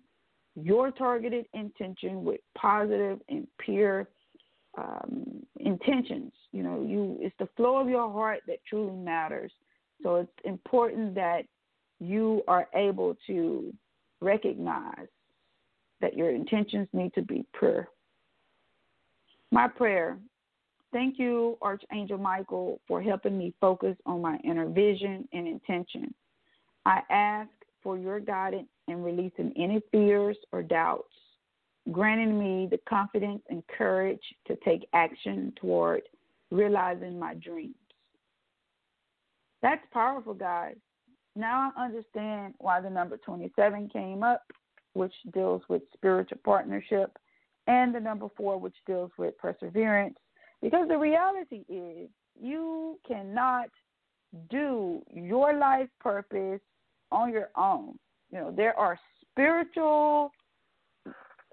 your 0.56 0.91
targeted 0.91 1.46
intention 1.54 2.24
with 2.24 2.39
positive 2.58 3.20
and 3.30 3.48
pure 3.60 4.08
um, 4.78 5.46
intentions. 5.60 6.32
You 6.52 6.64
know, 6.64 6.86
you 6.88 7.18
it's 7.20 7.36
the 7.39 7.50
flow 7.58 7.78
of 7.78 7.89
your 7.89 8.12
heart 8.12 8.41
that 8.48 8.60
truly 8.68 8.96
matters. 8.96 9.52
So 10.04 10.16
it's 10.18 10.32
important 10.43 11.16
that 11.16 11.43
you 12.00 12.43
are 12.48 12.68
able 12.76 13.16
to 13.28 13.74
recognize 14.22 15.08
that 16.02 16.16
your 16.16 16.30
intentions 16.30 16.88
need 16.93 17.14
to 17.14 17.22
be 17.22 17.46
pure. 17.58 17.88
My 19.56 19.70
prayer 19.70 20.18
thank 20.91 21.18
you, 21.18 21.58
Archangel 21.62 22.18
Michael, 22.18 22.82
for 22.89 23.01
helping 23.01 23.38
me 23.38 23.53
focus 23.62 23.95
on 24.06 24.22
my 24.22 24.38
inner 24.43 24.68
vision 24.68 25.30
and 25.32 25.47
intention. 25.47 26.14
I 26.86 26.99
ask 27.10 27.49
for 27.82 27.97
your 27.97 28.20
guidance 28.20 28.68
in 28.89 29.01
releasing 29.01 29.53
any 29.58 29.82
fears 29.93 30.36
or 30.51 30.62
doubts. 30.62 31.08
granting 31.91 32.38
me 32.38 32.68
the 32.70 32.80
confidence 32.89 33.41
and 33.49 33.64
courage 33.68 34.22
to 34.47 34.58
take 34.66 34.88
action 34.93 35.53
toward 35.56 36.01
realizing 36.51 37.18
my 37.18 37.36
dreams. 37.36 37.76
That's 39.62 39.86
powerful, 39.93 40.34
guys. 40.34 40.76
Now 41.36 41.72
I 41.78 41.86
understand 41.86 42.56
why 42.58 42.82
the 42.82 42.89
number 42.89 43.18
27 43.18 43.89
came 43.89 44.22
up, 44.22 44.43
which 44.93 45.14
deals 45.34 45.62
with 45.70 45.84
spiritual 45.93 46.39
partnership, 46.43 47.18
and 47.68 47.93
the 47.93 47.99
number 47.99 48.28
four, 48.38 48.59
which 48.59 48.76
deals 48.86 49.11
with 49.18 49.38
perseverance. 49.38 50.18
Because 50.61 50.88
the 50.88 50.97
reality 50.97 51.63
is, 51.70 52.09
you 52.39 52.99
cannot 53.07 53.68
do 54.49 55.01
your 55.13 55.57
life 55.57 55.89
purpose 55.99 56.59
on 57.11 57.32
your 57.32 57.49
own. 57.55 57.97
You 58.32 58.39
know, 58.39 58.51
there 58.51 58.78
are 58.78 58.99
spiritual 59.22 60.32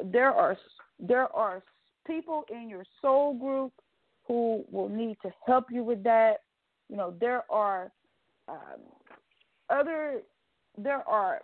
there 0.04 0.32
are 0.32 0.56
there 0.98 1.34
are 1.34 1.62
people 2.06 2.44
in 2.50 2.68
your 2.68 2.84
soul 3.00 3.34
group 3.34 3.72
who 4.26 4.64
will 4.70 4.88
need 4.88 5.16
to 5.22 5.30
help 5.46 5.66
you 5.70 5.82
with 5.82 6.02
that. 6.04 6.38
You 6.88 6.96
know, 6.96 7.14
there 7.20 7.44
are 7.50 7.90
um, 8.48 8.80
other 9.70 10.22
there 10.76 11.06
are 11.08 11.40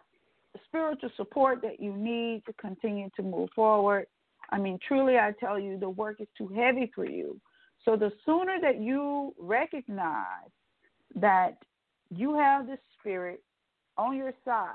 spiritual 0.67 1.11
support 1.17 1.61
that 1.63 1.81
you 1.81 1.95
need 1.95 2.43
to 2.47 2.53
continue 2.55 3.11
to 3.17 3.23
move 3.23 3.51
forward. 3.55 4.07
I 4.51 4.59
mean, 4.59 4.79
truly, 4.87 5.19
I 5.19 5.33
tell 5.39 5.59
you, 5.59 5.79
the 5.79 5.91
work 5.91 6.21
is 6.21 6.29
too 6.37 6.49
heavy 6.49 6.91
for 6.95 7.05
you. 7.05 7.41
So 7.85 7.97
the 7.97 8.13
sooner 8.25 8.61
that 8.61 8.81
you 8.81 9.35
recognize 9.39 10.51
that 11.15 11.59
you 12.11 12.35
have 12.35 12.67
the 12.67 12.77
spirit 12.99 13.41
on 13.97 14.17
your 14.17 14.33
side, 14.45 14.75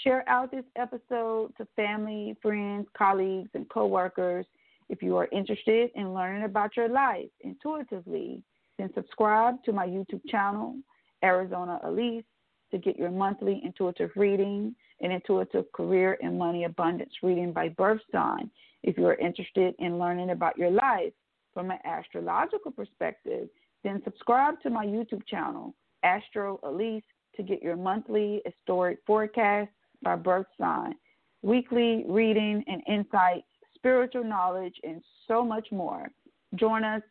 Share 0.03 0.27
out 0.29 0.51
this 0.51 0.63
episode 0.77 1.51
to 1.57 1.67
family, 1.75 2.35
friends, 2.41 2.87
colleagues, 2.97 3.49
and 3.53 3.67
coworkers. 3.69 4.45
If 4.87 5.01
you 5.01 5.17
are 5.17 5.27
interested 5.33 5.91
in 5.95 6.13
learning 6.13 6.43
about 6.43 6.77
your 6.77 6.87
life 6.87 7.29
intuitively, 7.41 8.41
then 8.77 8.89
subscribe 8.93 9.61
to 9.63 9.73
my 9.73 9.85
YouTube 9.85 10.21
channel, 10.27 10.75
Arizona 11.23 11.79
Alise, 11.85 12.23
to 12.71 12.77
get 12.77 12.97
your 12.97 13.11
monthly 13.11 13.61
intuitive 13.65 14.11
reading 14.15 14.75
and 15.01 15.11
intuitive 15.11 15.71
career 15.73 16.17
and 16.21 16.37
money 16.37 16.63
abundance 16.63 17.11
reading 17.21 17.51
by 17.51 17.69
birth 17.69 18.01
sign. 18.11 18.49
If 18.83 18.97
you 18.97 19.07
are 19.07 19.15
interested 19.15 19.75
in 19.79 19.99
learning 19.99 20.29
about 20.29 20.57
your 20.57 20.71
life 20.71 21.13
from 21.53 21.71
an 21.71 21.79
astrological 21.85 22.71
perspective, 22.71 23.49
then 23.83 24.01
subscribe 24.03 24.61
to 24.61 24.69
my 24.69 24.85
YouTube 24.85 25.25
channel, 25.27 25.73
Astro 26.03 26.59
Alise, 26.63 27.03
to 27.35 27.43
get 27.43 27.61
your 27.61 27.75
monthly 27.75 28.41
historic 28.45 28.99
forecast 29.05 29.69
by 30.01 30.15
birth 30.15 30.47
sign, 30.59 30.95
weekly 31.41 32.05
reading 32.07 32.63
and 32.67 32.81
insights, 32.87 33.47
spiritual 33.75 34.23
knowledge, 34.23 34.75
and 34.83 35.01
so 35.27 35.43
much 35.43 35.67
more. 35.71 36.09
Join 36.55 36.83
us 36.83 37.01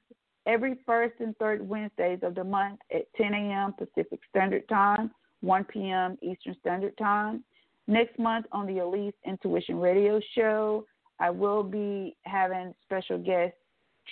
every 0.46 0.76
first 0.86 1.14
and 1.20 1.36
third 1.36 1.66
Wednesdays 1.66 2.20
of 2.22 2.34
the 2.34 2.44
month 2.44 2.80
at 2.94 3.12
10 3.16 3.34
a.m. 3.34 3.72
Pacific 3.72 4.20
Standard 4.30 4.68
Time, 4.68 5.10
1 5.40 5.64
p.m. 5.64 6.18
Eastern 6.22 6.56
Standard 6.60 6.96
Time. 6.98 7.44
Next 7.86 8.18
month 8.18 8.46
on 8.52 8.66
the 8.66 8.74
Alise 8.74 9.12
Intuition 9.26 9.78
Radio 9.78 10.20
Show, 10.34 10.86
I 11.20 11.30
will 11.30 11.62
be 11.62 12.16
having 12.24 12.74
special 12.84 13.18
guest 13.18 13.54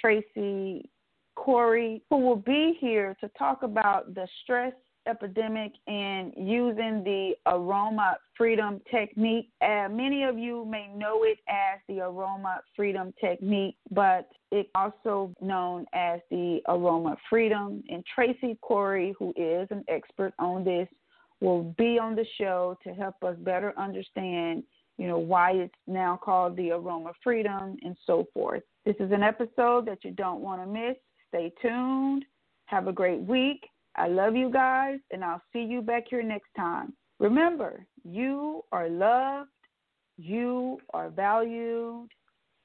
Tracy 0.01 0.89
Corey, 1.35 2.03
who 2.11 2.19
will 2.19 2.37
be 2.37 2.77
here 2.81 3.17
to 3.21 3.29
talk 3.39 3.63
about 3.63 4.15
the 4.15 4.29
stress 4.43 4.75
epidemic 5.07 5.73
and 5.87 6.33
using 6.37 7.03
the 7.05 7.33
aroma 7.47 8.17
freedom 8.37 8.81
technique. 8.91 9.49
Uh, 9.61 9.89
many 9.91 10.23
of 10.25 10.39
you 10.39 10.65
may 10.65 10.89
know 10.95 11.25
it 11.25 11.39
as 11.49 11.81
the 11.89 12.01
aroma 12.01 12.61
freedom 12.77 13.13
technique, 13.21 13.77
but 13.91 14.29
it's 14.51 14.69
also 14.75 15.35
known 15.41 15.87
as 15.93 16.21
the 16.31 16.61
aroma 16.69 17.17
freedom. 17.29 17.83
And 17.89 18.05
Tracy 18.15 18.57
Corey, 18.61 19.15
who 19.19 19.33
is 19.37 19.67
an 19.71 19.85
expert 19.89 20.35
on 20.39 20.63
this, 20.63 20.89
will 21.43 21.75
be 21.77 21.99
on 21.99 22.15
the 22.15 22.25
show 22.39 22.79
to 22.85 22.95
help 22.95 23.17
us 23.25 23.37
better 23.41 23.75
understand, 23.77 24.63
you 24.97 25.09
know, 25.09 25.19
why 25.19 25.51
it's 25.51 25.75
now 25.87 26.19
called 26.23 26.57
the 26.57 26.71
aroma 26.71 27.13
freedom 27.23 27.77
and 27.83 27.97
so 28.07 28.27
forth. 28.33 28.63
This 28.87 28.95
is 29.01 29.11
an 29.11 29.23
episode 29.23 29.87
that 29.87 30.05
you 30.05 30.13
don't 30.13 30.41
want 30.41 30.63
to 30.63 30.67
miss. 30.67 30.97
Stay 31.29 31.53
tuned. 31.61 32.25
Have 32.67 32.87
a 32.87 32.93
great 32.93 33.21
week. 33.21 33.67
I 33.97 34.09
love 34.09 34.37
you 34.37 34.51
guys, 34.51 35.01
and 35.11 35.23
I'll 35.23 35.43
see 35.53 35.63
you 35.63 35.83
back 35.83 36.05
here 36.09 36.23
next 36.23 36.49
time. 36.57 36.95
Remember, 37.19 37.85
you 38.05 38.65
are 38.73 38.89
loved, 38.89 39.51
you 40.17 40.79
are 40.95 41.11
valued, 41.11 42.09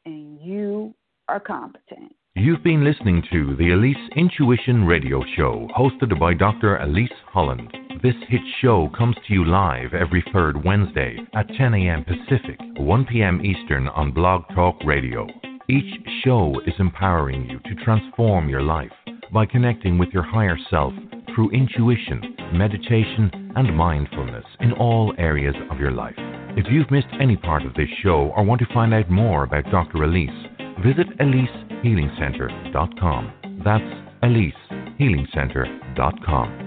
and 0.05 0.39
you 0.39 0.93
are 1.28 1.39
competent. 1.39 2.15
You've 2.39 2.61
been 2.61 2.83
listening 2.83 3.23
to 3.31 3.55
the 3.55 3.69
Alise 3.69 4.15
Intuition 4.15 4.85
Radio 4.85 5.23
Show, 5.35 5.67
hosted 5.75 6.19
by 6.19 6.35
Dr. 6.35 6.77
Alise 6.77 7.09
Holland. 7.25 7.75
This 8.03 8.13
hit 8.29 8.41
show 8.61 8.91
comes 8.95 9.15
to 9.15 9.33
you 9.33 9.43
live 9.43 9.95
every 9.95 10.23
third 10.31 10.63
Wednesday 10.63 11.17
at 11.33 11.47
10 11.57 11.73
a.m. 11.73 12.05
Pacific, 12.05 12.59
1 12.77 13.05
p.m. 13.05 13.43
Eastern 13.43 13.88
on 13.88 14.11
Blog 14.11 14.43
Talk 14.53 14.75
Radio. 14.85 15.25
Each 15.67 15.99
show 16.23 16.53
is 16.67 16.75
empowering 16.77 17.49
you 17.49 17.57
to 17.57 17.83
transform 17.83 18.49
your 18.49 18.61
life 18.61 18.91
by 19.33 19.47
connecting 19.47 19.97
with 19.97 20.09
your 20.09 20.21
higher 20.21 20.59
self 20.69 20.93
through 21.33 21.49
intuition, 21.49 22.35
meditation, 22.53 23.51
and 23.55 23.75
mindfulness 23.75 24.45
in 24.59 24.73
all 24.73 25.11
areas 25.17 25.55
of 25.71 25.79
your 25.79 25.91
life. 25.91 26.13
If 26.55 26.67
you've 26.69 26.91
missed 26.91 27.07
any 27.19 27.35
part 27.35 27.65
of 27.65 27.73
this 27.73 27.89
show 28.03 28.31
or 28.38 28.43
want 28.43 28.61
to 28.61 28.73
find 28.75 28.93
out 28.93 29.09
more 29.09 29.43
about 29.43 29.71
Dr. 29.71 29.97
Alise, 29.99 30.57
visit 30.84 31.07
AliseHealingCenter.com. 31.19 33.61
That's 33.63 33.84
AliseHealingCenter.com. 34.23 36.66